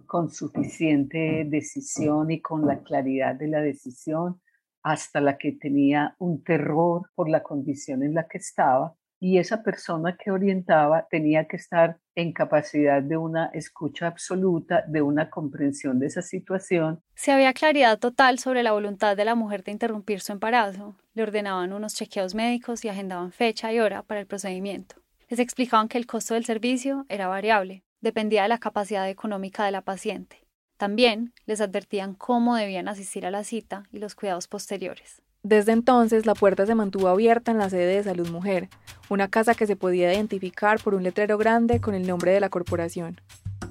[0.06, 4.40] con suficiente decisión y con la claridad de la decisión,
[4.88, 9.62] hasta la que tenía un terror por la condición en la que estaba y esa
[9.62, 16.00] persona que orientaba tenía que estar en capacidad de una escucha absoluta, de una comprensión
[16.00, 17.02] de esa situación.
[17.16, 21.24] Si había claridad total sobre la voluntad de la mujer de interrumpir su embarazo, le
[21.24, 24.96] ordenaban unos chequeos médicos y agendaban fecha y hora para el procedimiento.
[25.28, 29.72] Les explicaban que el costo del servicio era variable, dependía de la capacidad económica de
[29.72, 30.47] la paciente.
[30.78, 35.24] También les advertían cómo debían asistir a la cita y los cuidados posteriores.
[35.42, 38.70] Desde entonces, la puerta se mantuvo abierta en la sede de Salud Mujer,
[39.10, 42.50] una casa que se podía identificar por un letrero grande con el nombre de la
[42.50, 43.22] corporación.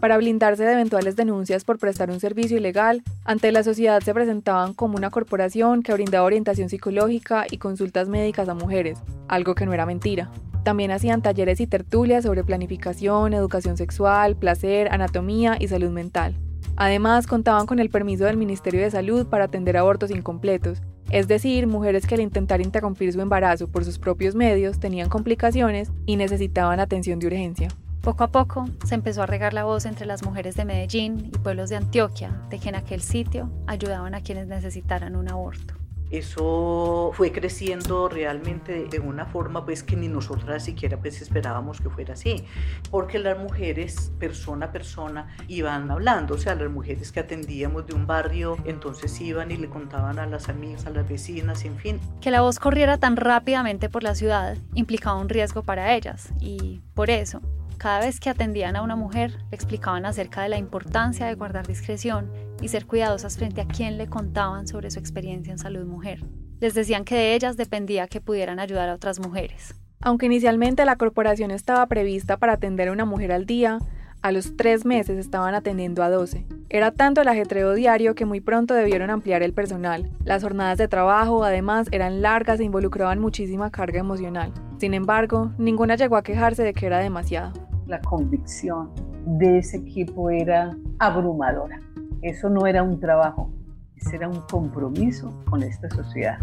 [0.01, 4.75] Para blindarse de eventuales denuncias por prestar un servicio ilegal, ante la sociedad se presentaban
[4.75, 9.73] como una corporación que brindaba orientación psicológica y consultas médicas a mujeres, algo que no
[9.73, 10.31] era mentira.
[10.65, 16.37] También hacían talleres y tertulias sobre planificación, educación sexual, placer, anatomía y salud mental.
[16.77, 21.67] Además, contaban con el permiso del Ministerio de Salud para atender abortos incompletos, es decir,
[21.67, 26.81] mujeres que al intentar interrumpir su embarazo por sus propios medios tenían complicaciones y necesitaban
[26.81, 27.69] atención de urgencia.
[28.03, 31.39] Poco a poco se empezó a regar la voz entre las mujeres de Medellín y
[31.39, 35.75] pueblos de Antioquia de que en aquel sitio ayudaban a quienes necesitaran un aborto.
[36.11, 41.91] Eso fue creciendo realmente de una forma pues que ni nosotras siquiera pues esperábamos que
[41.91, 42.45] fuera así,
[42.91, 47.95] porque las mujeres persona a persona iban hablando, o sea, las mujeres que atendíamos de
[47.95, 52.01] un barrio, entonces iban y le contaban a las amigas, a las vecinas, en fin.
[52.21, 56.81] Que la voz corriera tan rápidamente por la ciudad implicaba un riesgo para ellas y
[56.95, 57.41] por eso
[57.79, 61.67] cada vez que atendían a una mujer, le explicaban acerca de la importancia de guardar
[61.67, 66.25] discreción y ser cuidadosas frente a quien le contaban sobre su experiencia en salud mujer.
[66.61, 69.75] Les decían que de ellas dependía que pudieran ayudar a otras mujeres.
[70.01, 73.79] Aunque inicialmente la corporación estaba prevista para atender a una mujer al día,
[74.27, 76.47] a los tres meses estaban atendiendo a 12.
[76.69, 80.11] Era tanto el ajetreo diario que muy pronto debieron ampliar el personal.
[80.25, 84.53] Las jornadas de trabajo, además, eran largas e involucraban muchísima carga emocional.
[84.79, 87.53] Sin embargo, ninguna llegó a quejarse de que era demasiado
[87.87, 88.91] la convicción
[89.25, 91.81] de ese equipo era abrumadora.
[92.23, 93.51] Eso no era un trabajo,
[93.97, 96.39] ese era un compromiso con esta sociedad.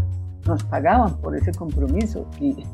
[0.46, 2.64] Nos pagaban por ese compromiso y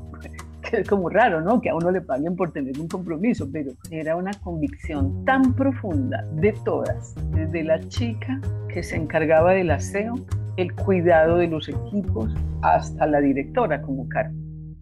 [0.73, 1.61] es como raro, ¿no?
[1.61, 6.25] Que a uno le paguen por tener un compromiso, pero era una convicción tan profunda
[6.33, 10.14] de todas, desde la chica que se encargaba del aseo,
[10.57, 14.77] el cuidado de los equipos, hasta la directora como Carmen.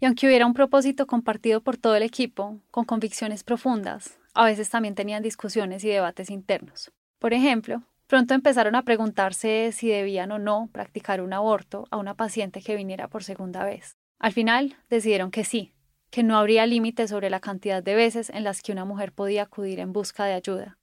[0.00, 4.70] Y aunque hubiera un propósito compartido por todo el equipo, con convicciones profundas, a veces
[4.70, 6.92] también tenían discusiones y debates internos.
[7.18, 12.14] Por ejemplo, pronto empezaron a preguntarse si debían o no practicar un aborto a una
[12.14, 13.96] paciente que viniera por segunda vez.
[14.18, 15.72] Al final decidieron que sí,
[16.10, 19.42] que no habría límite sobre la cantidad de veces en las que una mujer podía
[19.42, 20.78] acudir en busca de ayuda,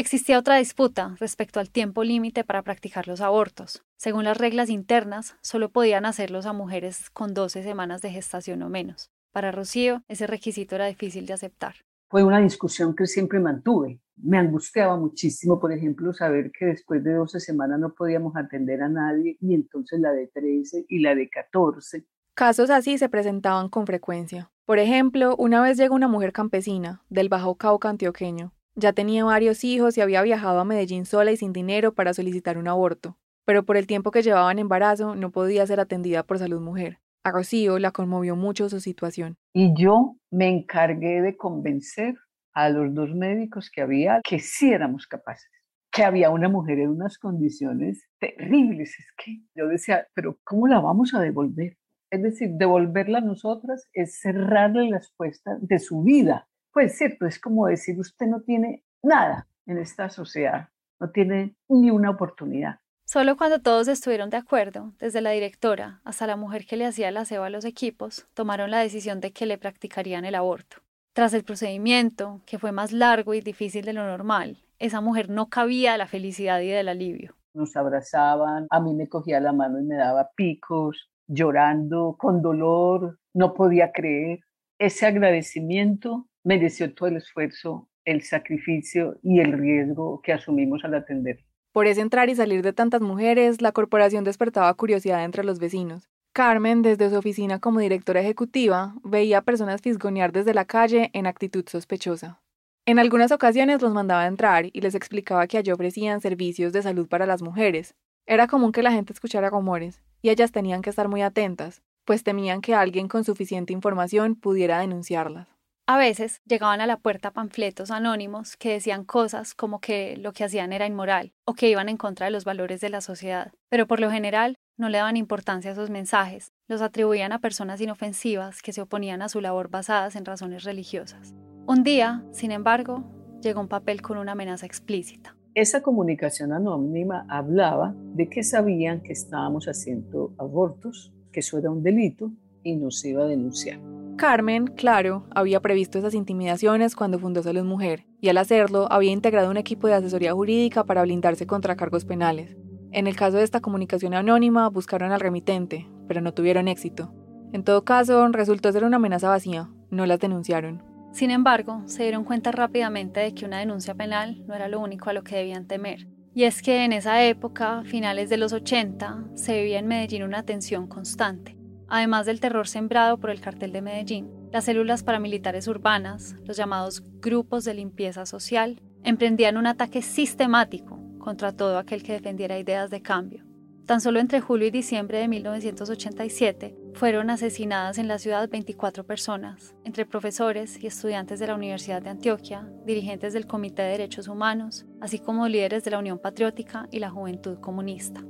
[0.00, 3.84] Existía otra disputa respecto al tiempo límite para practicar los abortos.
[3.96, 8.70] Según las reglas internas, solo podían hacerlos a mujeres con 12 semanas de gestación o
[8.70, 9.10] menos.
[9.32, 11.74] Para Rocío, ese requisito era difícil de aceptar.
[12.08, 14.00] Fue una discusión que siempre mantuve.
[14.16, 18.88] Me angustiaba muchísimo, por ejemplo, saber que después de 12 semanas no podíamos atender a
[18.88, 22.06] nadie y entonces la de 13 y la de 14.
[22.40, 24.50] Casos así se presentaban con frecuencia.
[24.64, 29.62] Por ejemplo, una vez llegó una mujer campesina del Bajo Cauca antioqueño ya tenía varios
[29.62, 33.66] hijos y había viajado a Medellín sola y sin dinero para solicitar un aborto, pero
[33.66, 36.98] por el tiempo que llevaba en embarazo no podía ser atendida por salud mujer.
[37.24, 39.36] A Rocío la conmovió mucho su situación.
[39.52, 42.14] Y yo me encargué de convencer
[42.54, 45.50] a los dos médicos que había que sí éramos capaces,
[45.92, 48.98] que había una mujer en unas condiciones terribles.
[48.98, 51.76] Es que yo decía, pero ¿cómo la vamos a devolver?
[52.10, 57.38] Es decir, devolverla a nosotras es cerrarle las puertas de su vida pues cierto, es
[57.40, 60.68] como decir, usted no tiene nada en esta sociedad,
[61.00, 62.76] no tiene ni una oportunidad.
[63.04, 67.08] Solo cuando todos estuvieron de acuerdo, desde la directora hasta la mujer que le hacía
[67.08, 70.76] el aseo a los equipos, tomaron la decisión de que le practicarían el aborto.
[71.12, 75.48] Tras el procedimiento, que fue más largo y difícil de lo normal, esa mujer no
[75.48, 77.34] cabía de la felicidad y del alivio.
[77.52, 83.18] Nos abrazaban, a mí me cogía la mano y me daba picos, llorando, con dolor,
[83.32, 84.40] no podía creer.
[84.78, 91.44] Ese agradecimiento mereció todo el esfuerzo, el sacrificio y el riesgo que asumimos al atender.
[91.72, 96.10] Por ese entrar y salir de tantas mujeres, la corporación despertaba curiosidad entre los vecinos.
[96.32, 101.26] Carmen, desde su oficina como directora ejecutiva, veía a personas fisgonear desde la calle en
[101.26, 102.40] actitud sospechosa.
[102.86, 106.82] En algunas ocasiones los mandaba a entrar y les explicaba que allí ofrecían servicios de
[106.82, 107.94] salud para las mujeres.
[108.26, 112.22] Era común que la gente escuchara rumores, y ellas tenían que estar muy atentas, pues
[112.22, 115.48] temían que alguien con suficiente información pudiera denunciarlas.
[115.86, 120.44] A veces llegaban a la puerta panfletos anónimos que decían cosas como que lo que
[120.44, 123.88] hacían era inmoral o que iban en contra de los valores de la sociedad, pero
[123.88, 128.62] por lo general no le daban importancia a esos mensajes, los atribuían a personas inofensivas
[128.62, 131.34] que se oponían a su labor basadas en razones religiosas.
[131.66, 133.04] Un día, sin embargo,
[133.42, 135.36] llegó un papel con una amenaza explícita.
[135.54, 141.82] Esa comunicación anónima hablaba de que sabían que estábamos haciendo abortos, que eso era un
[141.82, 142.30] delito
[142.62, 143.80] y nos iba a denunciar.
[144.18, 149.50] Carmen, claro, había previsto esas intimidaciones cuando fundó Salud Mujer, y al hacerlo había integrado
[149.50, 152.58] un equipo de asesoría jurídica para blindarse contra cargos penales.
[152.92, 157.14] En el caso de esta comunicación anónima, buscaron al remitente, pero no tuvieron éxito.
[157.54, 160.82] En todo caso, resultó ser una amenaza vacía, no las denunciaron.
[161.12, 165.08] Sin embargo, se dieron cuenta rápidamente de que una denuncia penal no era lo único
[165.08, 166.06] a lo que debían temer.
[166.32, 170.44] Y es que en esa época, finales de los 80, se vivía en Medellín una
[170.44, 171.56] tensión constante.
[171.88, 177.02] Además del terror sembrado por el cartel de Medellín, las células paramilitares urbanas, los llamados
[177.20, 183.02] grupos de limpieza social, emprendían un ataque sistemático contra todo aquel que defendiera ideas de
[183.02, 183.49] cambio.
[183.90, 189.74] Tan solo entre julio y diciembre de 1987 fueron asesinadas en la ciudad 24 personas,
[189.82, 194.86] entre profesores y estudiantes de la Universidad de Antioquia, dirigentes del Comité de Derechos Humanos,
[195.00, 198.24] así como líderes de la Unión Patriótica y la Juventud Comunista.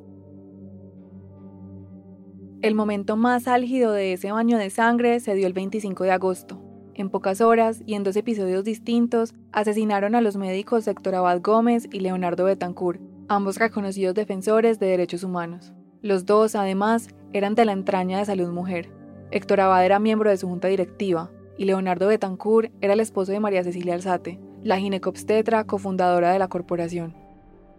[2.63, 6.63] El momento más álgido de ese baño de sangre se dio el 25 de agosto.
[6.95, 11.87] En pocas horas y en dos episodios distintos, asesinaron a los médicos Héctor Abad Gómez
[11.93, 15.73] y Leonardo Betancourt, ambos reconocidos defensores de derechos humanos.
[16.03, 18.91] Los dos, además, eran de la entraña de Salud Mujer.
[19.31, 23.39] Héctor Abad era miembro de su junta directiva y Leonardo Betancourt era el esposo de
[23.39, 27.15] María Cecilia Alzate, la ginecobstetra cofundadora de la corporación.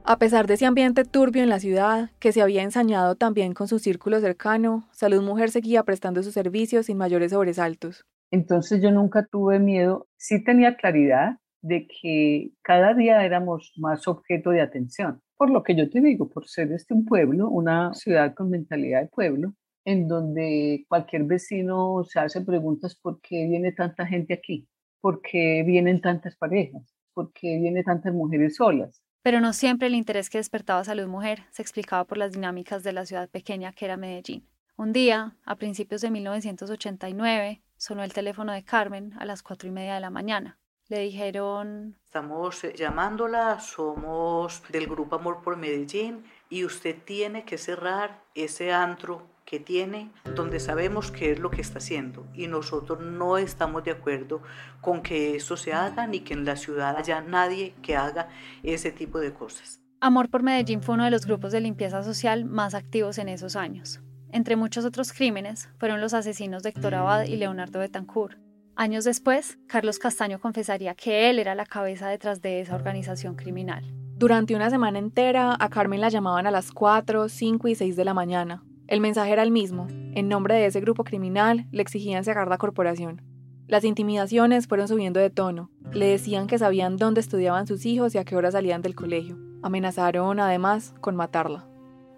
[0.05, 3.67] A pesar de ese ambiente turbio en la ciudad, que se había ensañado también con
[3.67, 8.05] su círculo cercano, Salud Mujer seguía prestando sus servicios sin mayores sobresaltos.
[8.31, 14.51] Entonces yo nunca tuve miedo, sí tenía claridad de que cada día éramos más objeto
[14.51, 15.21] de atención.
[15.41, 19.01] Por lo que yo te digo, por ser este un pueblo, una ciudad con mentalidad
[19.01, 24.67] de pueblo, en donde cualquier vecino se hace preguntas por qué viene tanta gente aquí,
[24.99, 29.95] por qué vienen tantas parejas, por qué vienen tantas mujeres solas, pero no siempre el
[29.95, 33.85] interés que despertaba Salud Mujer se explicaba por las dinámicas de la ciudad pequeña que
[33.85, 34.47] era Medellín.
[34.77, 39.71] Un día, a principios de 1989, sonó el teléfono de Carmen a las cuatro y
[39.71, 40.60] media de la mañana.
[40.91, 41.95] Le dijeron...
[42.03, 48.73] Estamos eh, llamándola, somos del Grupo Amor por Medellín y usted tiene que cerrar ese
[48.73, 53.85] antro que tiene, donde sabemos qué es lo que está haciendo y nosotros no estamos
[53.85, 54.41] de acuerdo
[54.81, 58.27] con que eso se haga ni que en la ciudad haya nadie que haga
[58.61, 59.79] ese tipo de cosas.
[60.01, 63.55] Amor por Medellín fue uno de los grupos de limpieza social más activos en esos
[63.55, 64.01] años.
[64.33, 68.50] Entre muchos otros crímenes fueron los asesinos de Héctor Abad y Leonardo Betancourt.
[68.75, 73.83] Años después, Carlos Castaño confesaría que él era la cabeza detrás de esa organización criminal.
[74.17, 78.05] Durante una semana entera, a Carmen la llamaban a las 4, 5 y 6 de
[78.05, 78.63] la mañana.
[78.87, 79.87] El mensaje era el mismo.
[80.13, 83.21] En nombre de ese grupo criminal, le exigían cerrar la corporación.
[83.67, 85.71] Las intimidaciones fueron subiendo de tono.
[85.91, 89.37] Le decían que sabían dónde estudiaban sus hijos y a qué hora salían del colegio.
[89.63, 91.70] Amenazaron, además, con matarla.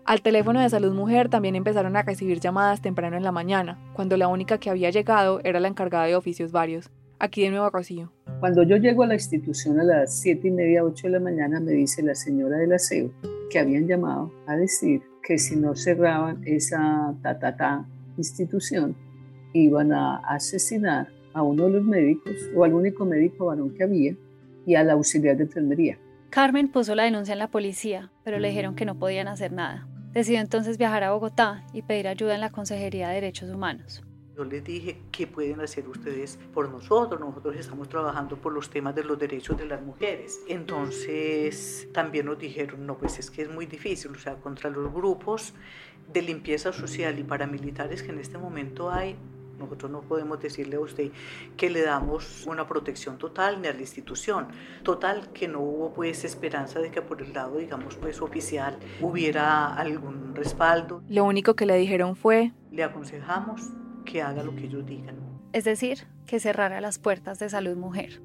[0.06, 4.18] Al teléfono de Salud Mujer también empezaron a recibir llamadas temprano en la mañana, cuando
[4.18, 6.92] la única que había llegado era la encargada de oficios varios.
[7.20, 8.12] Aquí de nuevo Rocío.
[8.42, 11.62] Cuando yo llego a la institución a las siete y media, 8 de la mañana,
[11.62, 13.12] me dice la señora del aseo
[13.50, 17.86] que habían llamado a decir que si no cerraban esa ta,
[18.18, 18.98] institución,
[19.54, 24.16] iban a asesinar a uno de los médicos o al único médico varón que había
[24.66, 25.98] y al auxiliar de enfermería.
[26.30, 29.88] Carmen puso la denuncia en la policía, pero le dijeron que no podían hacer nada.
[30.14, 34.04] Decidió entonces viajar a Bogotá y pedir ayuda en la Consejería de Derechos Humanos.
[34.38, 37.20] Yo les dije, ¿qué pueden hacer ustedes por nosotros?
[37.20, 40.40] Nosotros estamos trabajando por los temas de los derechos de las mujeres.
[40.48, 44.94] Entonces también nos dijeron, no, pues es que es muy difícil, o sea, contra los
[44.94, 45.56] grupos
[46.12, 49.16] de limpieza social y paramilitares que en este momento hay,
[49.64, 51.12] nosotros no podemos decirle a usted
[51.58, 54.48] que le damos una protección total ni a la institución.
[54.84, 59.74] Total, que no hubo pues esperanza de que por el lado, digamos, pues oficial hubiera
[59.74, 61.02] algún respaldo.
[61.10, 62.52] Lo único que le dijeron fue...
[62.72, 63.70] Le aconsejamos
[64.06, 65.18] que haga lo que ellos digan.
[65.54, 68.22] Es decir, que cerrara las puertas de salud mujer.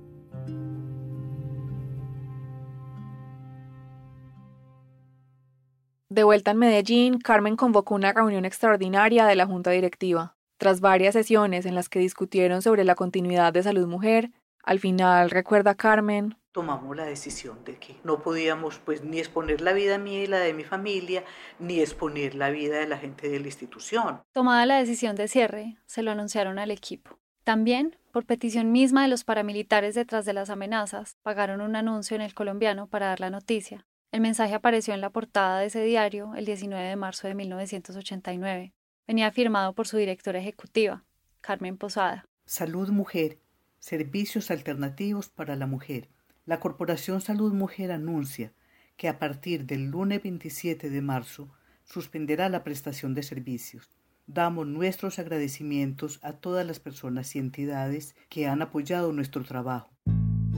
[6.11, 10.38] De vuelta en Medellín, Carmen convocó una reunión extraordinaria de la Junta Directiva.
[10.59, 14.33] Tras varias sesiones en las que discutieron sobre la continuidad de Salud Mujer,
[14.65, 19.73] Al final, recuerda Carmen, tomamos la decisión de que no podíamos pues ni exponer la
[19.73, 21.25] vida mía y la de mi familia,
[21.61, 24.21] ni exponer la vida de la gente de la institución.
[24.33, 27.19] Tomada la decisión de cierre, se lo anunciaron al equipo.
[27.45, 32.23] También, por petición misma de los paramilitares detrás de las amenazas, pagaron un anuncio en
[32.23, 33.87] el colombiano para dar la noticia.
[34.11, 38.75] El mensaje apareció en la portada de ese diario el 19 de marzo de 1989.
[39.09, 41.03] Venía firmado por su directora ejecutiva,
[41.41, 42.27] Carmen Posada.
[42.45, 43.39] Salud Mujer,
[43.79, 46.11] servicios alternativos para la mujer.
[46.45, 48.53] La Corporación Salud Mujer anuncia
[48.99, 51.49] que a partir del lunes 27 de marzo
[51.85, 53.89] suspenderá la prestación de servicios.
[54.27, 59.89] Damos nuestros agradecimientos a todas las personas y entidades que han apoyado nuestro trabajo.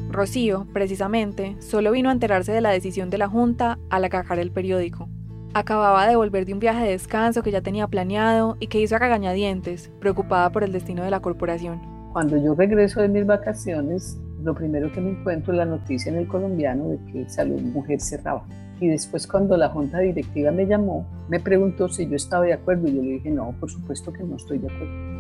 [0.09, 4.51] Rocío, precisamente, solo vino a enterarse de la decisión de la Junta al acajar el
[4.51, 5.09] periódico.
[5.53, 8.95] Acababa de volver de un viaje de descanso que ya tenía planeado y que hizo
[8.95, 11.81] a regañadientes, preocupada por el destino de la corporación.
[12.13, 16.19] Cuando yo regreso de mis vacaciones, lo primero que me encuentro es la noticia en
[16.19, 18.47] el colombiano de que Salud Mujer cerraba.
[18.79, 22.87] Y después cuando la junta directiva me llamó, me preguntó si yo estaba de acuerdo
[22.87, 25.11] y yo le dije, no, por supuesto que no estoy de acuerdo.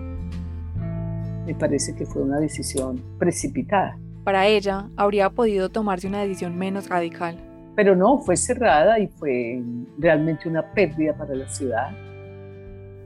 [1.44, 3.98] Me parece que fue una decisión precipitada.
[4.22, 7.49] Para ella, habría podido tomarse una decisión menos radical.
[7.76, 9.62] Pero no, fue cerrada y fue
[9.98, 11.90] realmente una pérdida para la ciudad.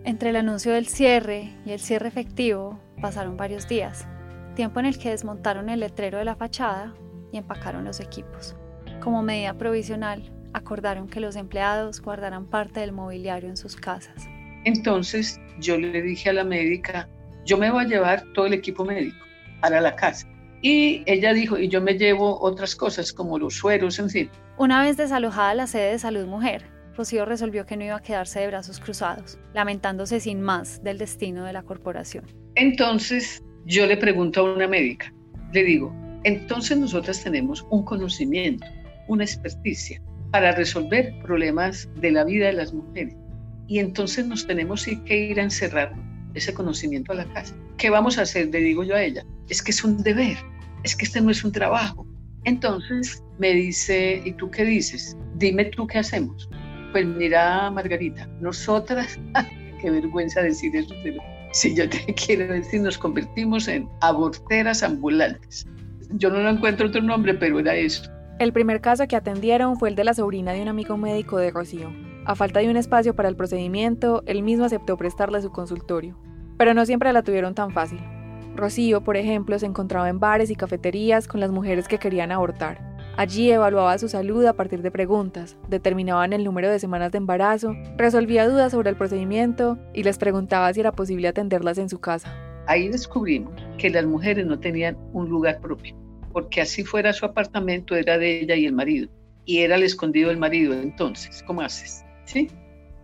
[0.04, 4.06] Entre el anuncio del cierre y el cierre efectivo pasaron varios días,
[4.54, 6.94] tiempo en el que desmontaron el letrero de la fachada
[7.32, 8.56] y empacaron los equipos.
[9.00, 14.26] Como medida provisional, acordaron que los empleados guardaran parte del mobiliario en sus casas.
[14.64, 17.08] Entonces yo le dije a la médica,
[17.44, 19.24] yo me voy a llevar todo el equipo médico
[19.60, 20.26] para la casa.
[20.64, 24.30] Y ella dijo, y yo me llevo otras cosas como los sueros, en fin.
[24.56, 26.64] Una vez desalojada la sede de Salud Mujer,
[26.96, 31.44] Rocío resolvió que no iba a quedarse de brazos cruzados, lamentándose sin más del destino
[31.44, 32.24] de la corporación.
[32.54, 35.12] Entonces yo le pregunto a una médica,
[35.52, 38.64] le digo, entonces nosotras tenemos un conocimiento,
[39.08, 40.00] una experticia
[40.30, 43.14] para resolver problemas de la vida de las mujeres.
[43.68, 45.92] Y entonces nos tenemos que ir a encerrar
[46.32, 47.54] ese conocimiento a la casa.
[47.76, 48.48] ¿Qué vamos a hacer?
[48.48, 49.26] Le digo yo a ella.
[49.50, 50.38] Es que es un deber
[50.84, 52.06] es que este no es un trabajo.
[52.44, 55.16] Entonces me dice, ¿y tú qué dices?
[55.36, 56.48] Dime tú qué hacemos.
[56.92, 59.18] Pues mira, Margarita, nosotras,
[59.80, 61.20] qué vergüenza decir eso, pero
[61.52, 65.66] si yo te quiero decir, nos convertimos en aborteras ambulantes.
[66.10, 68.08] Yo no lo encuentro otro nombre, pero era eso.
[68.38, 71.50] El primer caso que atendieron fue el de la sobrina de un amigo médico de
[71.50, 71.90] Rocío.
[72.26, 76.18] A falta de un espacio para el procedimiento, él mismo aceptó prestarle su consultorio.
[76.58, 78.00] Pero no siempre la tuvieron tan fácil.
[78.56, 82.94] Rocío, por ejemplo, se encontraba en bares y cafeterías con las mujeres que querían abortar.
[83.16, 87.74] Allí evaluaba su salud a partir de preguntas, determinaban el número de semanas de embarazo,
[87.96, 92.34] resolvía dudas sobre el procedimiento y les preguntaba si era posible atenderlas en su casa.
[92.66, 95.94] Ahí descubrimos que las mujeres no tenían un lugar propio,
[96.32, 99.08] porque así fuera su apartamento era de ella y el marido,
[99.44, 100.74] y era el escondido del marido.
[100.74, 102.04] Entonces, ¿cómo haces?
[102.24, 102.48] ¿Sí?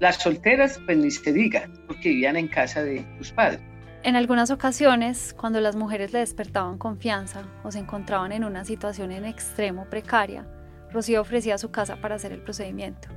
[0.00, 3.60] Las solteras, pues ni se diga, porque vivían en casa de sus padres.
[4.02, 9.12] En algunas ocasiones, cuando las mujeres le despertaban confianza o se encontraban en una situación
[9.12, 10.46] en extremo precaria,
[10.90, 13.08] Rocío ofrecía su casa para hacer el procedimiento,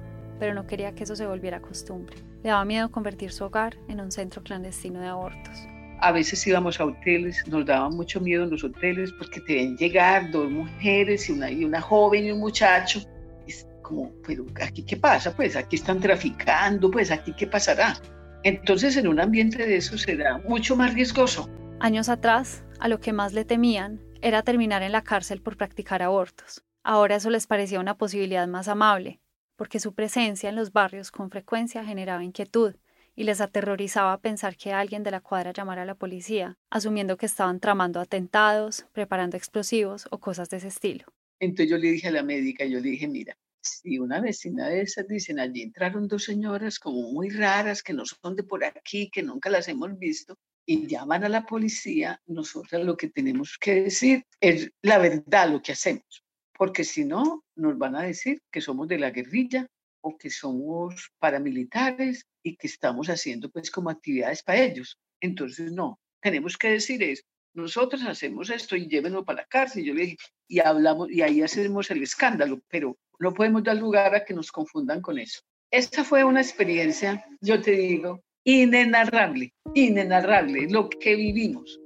[0.41, 2.17] pero no quería que eso se volviera costumbre.
[2.43, 5.57] Le daba miedo convertir su hogar en un centro clandestino de abortos.
[6.01, 9.77] A veces íbamos a hoteles, nos daba mucho miedo en los hoteles porque te ven
[9.77, 12.99] llegar dos mujeres y una, una joven y un muchacho.
[13.47, 17.95] Es como, pero aquí qué pasa, pues aquí están traficando, pues aquí qué pasará.
[18.43, 21.49] Entonces en un ambiente de eso será mucho más riesgoso.
[21.79, 26.01] Años atrás, a lo que más le temían era terminar en la cárcel por practicar
[26.01, 26.63] abortos.
[26.83, 29.21] Ahora eso les parecía una posibilidad más amable,
[29.55, 32.75] porque su presencia en los barrios con frecuencia generaba inquietud
[33.15, 37.25] y les aterrorizaba pensar que alguien de la cuadra llamara a la policía, asumiendo que
[37.25, 41.05] estaban tramando atentados, preparando explosivos o cosas de ese estilo.
[41.39, 43.37] Entonces yo le dije a la médica, yo le dije, mira,
[43.83, 48.03] y una vecina de esas dicen, allí entraron dos señoras como muy raras, que no
[48.05, 52.85] son de por aquí, que nunca las hemos visto, y llaman a la policía, nosotros
[52.85, 56.23] lo que tenemos que decir es la verdad, lo que hacemos,
[56.57, 59.67] porque si no, nos van a decir que somos de la guerrilla
[60.01, 64.97] o que somos paramilitares y que estamos haciendo pues como actividades para ellos.
[65.21, 67.23] Entonces, no, tenemos que decir eso.
[67.53, 69.83] Nosotros hacemos esto y llévenlo para la cárcel.
[69.83, 74.25] Yo le y hablamos, y ahí hacemos el escándalo, pero no podemos dar lugar a
[74.25, 75.41] que nos confundan con eso.
[75.71, 81.79] Esta fue una experiencia, yo te digo, inenarrable, inenarrable, lo que vivimos.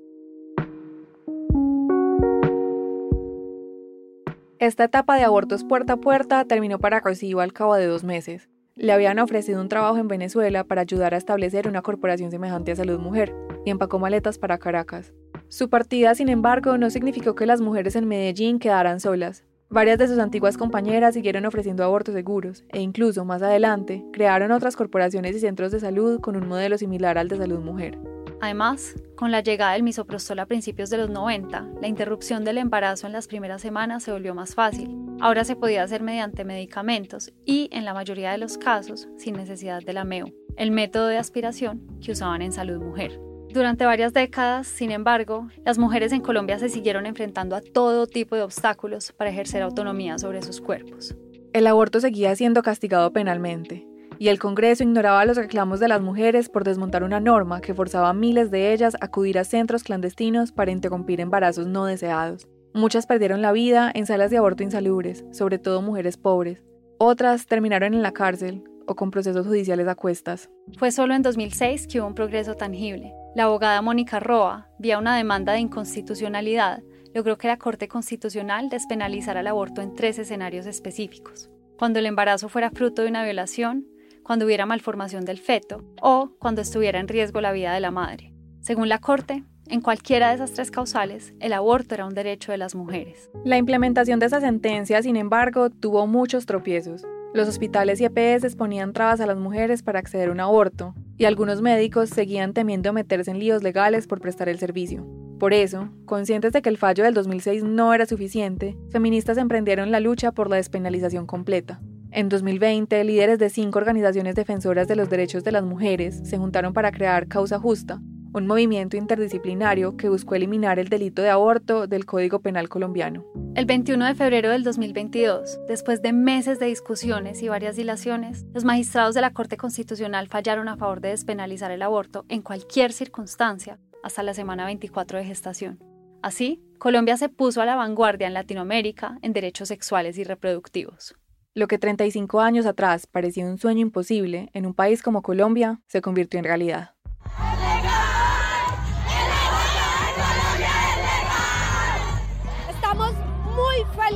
[4.60, 8.50] Esta etapa de abortos puerta a puerta terminó para Rocío al cabo de dos meses.
[8.76, 12.76] Le habían ofrecido un trabajo en Venezuela para ayudar a establecer una corporación semejante a
[12.76, 13.34] Salud Mujer
[13.66, 15.14] y empacó maletas para Caracas.
[15.48, 19.46] Su partida, sin embargo, no significó que las mujeres en Medellín quedaran solas.
[19.70, 24.78] Varias de sus antiguas compañeras siguieron ofreciendo abortos seguros e incluso más adelante crearon otras
[24.78, 27.98] corporaciones y centros de salud con un modelo similar al de salud mujer.
[28.40, 33.08] Además, con la llegada del misoprostol a principios de los 90, la interrupción del embarazo
[33.08, 34.96] en las primeras semanas se volvió más fácil.
[35.20, 39.82] Ahora se podía hacer mediante medicamentos y, en la mayoría de los casos, sin necesidad
[39.84, 43.27] de la MEO, el método de aspiración que usaban en salud mujer.
[43.58, 48.36] Durante varias décadas, sin embargo, las mujeres en Colombia se siguieron enfrentando a todo tipo
[48.36, 51.16] de obstáculos para ejercer autonomía sobre sus cuerpos.
[51.54, 53.88] El aborto seguía siendo castigado penalmente,
[54.20, 58.10] y el Congreso ignoraba los reclamos de las mujeres por desmontar una norma que forzaba
[58.10, 62.48] a miles de ellas a acudir a centros clandestinos para interrumpir embarazos no deseados.
[62.76, 66.62] Muchas perdieron la vida en salas de aborto insalubres, sobre todo mujeres pobres.
[67.00, 70.50] Otras terminaron en la cárcel o con procesos judiciales a cuestas.
[70.78, 73.14] Fue solo en 2006 que hubo un progreso tangible.
[73.36, 76.82] La abogada Mónica Roa, vía una demanda de inconstitucionalidad,
[77.14, 81.50] logró que la Corte Constitucional despenalizara el aborto en tres escenarios específicos.
[81.78, 83.86] Cuando el embarazo fuera fruto de una violación,
[84.24, 88.34] cuando hubiera malformación del feto o cuando estuviera en riesgo la vida de la madre.
[88.62, 92.58] Según la Corte, en cualquiera de esas tres causales, el aborto era un derecho de
[92.58, 93.30] las mujeres.
[93.44, 97.04] La implementación de esa sentencia, sin embargo, tuvo muchos tropiezos.
[97.38, 101.26] Los hospitales y EPS ponían trabas a las mujeres para acceder a un aborto, y
[101.26, 105.06] algunos médicos seguían temiendo meterse en líos legales por prestar el servicio.
[105.38, 110.00] Por eso, conscientes de que el fallo del 2006 no era suficiente, feministas emprendieron la
[110.00, 111.80] lucha por la despenalización completa.
[112.10, 116.74] En 2020, líderes de cinco organizaciones defensoras de los derechos de las mujeres se juntaron
[116.74, 118.02] para crear Causa Justa,
[118.34, 123.26] un movimiento interdisciplinario que buscó eliminar el delito de aborto del Código Penal colombiano.
[123.56, 128.64] El 21 de febrero del 2022, después de meses de discusiones y varias dilaciones, los
[128.64, 133.80] magistrados de la Corte Constitucional fallaron a favor de despenalizar el aborto en cualquier circunstancia
[134.04, 135.80] hasta la semana 24 de gestación.
[136.22, 141.16] Así, Colombia se puso a la vanguardia en Latinoamérica en derechos sexuales y reproductivos.
[141.58, 146.02] Lo que 35 años atrás parecía un sueño imposible en un país como Colombia se
[146.02, 146.94] convirtió en realidad.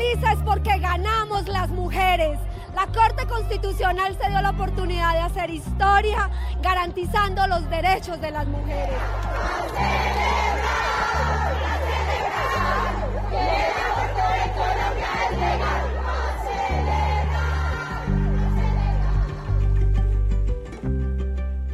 [0.02, 2.40] Felices porque ganamos las mujeres.
[2.76, 6.30] La Corte Constitucional se dio la oportunidad de hacer historia
[6.62, 8.96] garantizando los derechos de las mujeres.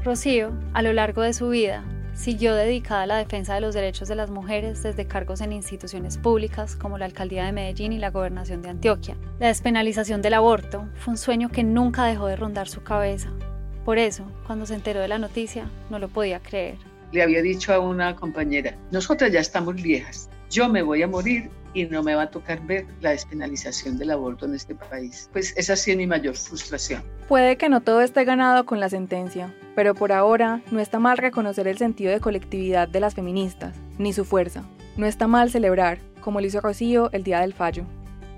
[0.03, 1.83] Rocío, a lo largo de su vida,
[2.17, 6.17] siguió dedicada a la defensa de los derechos de las mujeres desde cargos en instituciones
[6.17, 9.15] públicas como la Alcaldía de Medellín y la Gobernación de Antioquia.
[9.39, 13.29] La despenalización del aborto fue un sueño que nunca dejó de rondar su cabeza.
[13.85, 16.77] Por eso, cuando se enteró de la noticia, no lo podía creer.
[17.11, 21.49] Le había dicho a una compañera, nosotras ya estamos viejas, yo me voy a morir
[21.73, 25.29] y no me va a tocar ver la despenalización del aborto en este país.
[25.31, 27.03] Pues esa sí es mi mayor frustración.
[27.27, 31.17] Puede que no todo esté ganado con la sentencia, pero por ahora no está mal
[31.17, 34.63] reconocer el sentido de colectividad de las feministas, ni su fuerza.
[34.95, 37.85] No está mal celebrar, como lo hizo Rocío el día del fallo.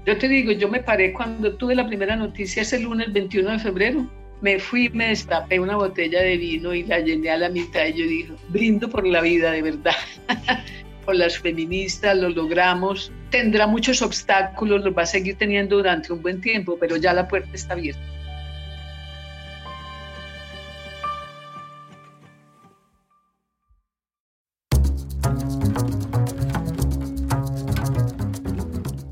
[0.06, 3.60] Yo te digo, yo me paré cuando tuve la primera noticia ese lunes 21 de
[3.60, 4.10] febrero.
[4.42, 7.94] Me fui, me destapé una botella de vino y la llené a la mitad y
[7.94, 9.96] yo dije, brindo por la vida, de verdad.
[11.14, 13.12] las feministas, lo logramos.
[13.30, 17.28] Tendrá muchos obstáculos, los va a seguir teniendo durante un buen tiempo, pero ya la
[17.28, 18.02] puerta está abierta.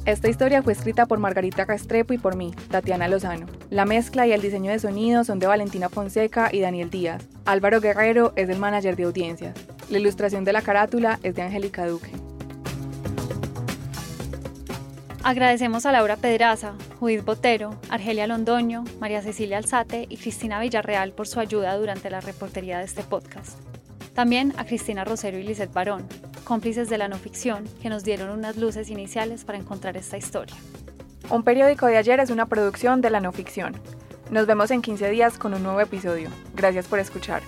[0.07, 3.45] Esta historia fue escrita por Margarita Castrepo y por mí, Tatiana Lozano.
[3.69, 7.27] La mezcla y el diseño de sonido son de Valentina Fonseca y Daniel Díaz.
[7.43, 9.53] Álvaro Guerrero es el manager de audiencias.
[9.89, 12.11] La ilustración de la carátula es de Angélica Duque.
[15.23, 21.27] Agradecemos a Laura Pedraza, Judith Botero, Argelia Londoño, María Cecilia Alzate y Cristina Villarreal por
[21.27, 23.59] su ayuda durante la reportería de este podcast.
[24.13, 26.07] También a Cristina Rosero y Lizeth Barón,
[26.43, 30.55] cómplices de la no ficción, que nos dieron unas luces iniciales para encontrar esta historia.
[31.29, 33.73] Un periódico de ayer es una producción de la no ficción.
[34.31, 36.29] Nos vemos en 15 días con un nuevo episodio.
[36.55, 37.41] Gracias por escuchar.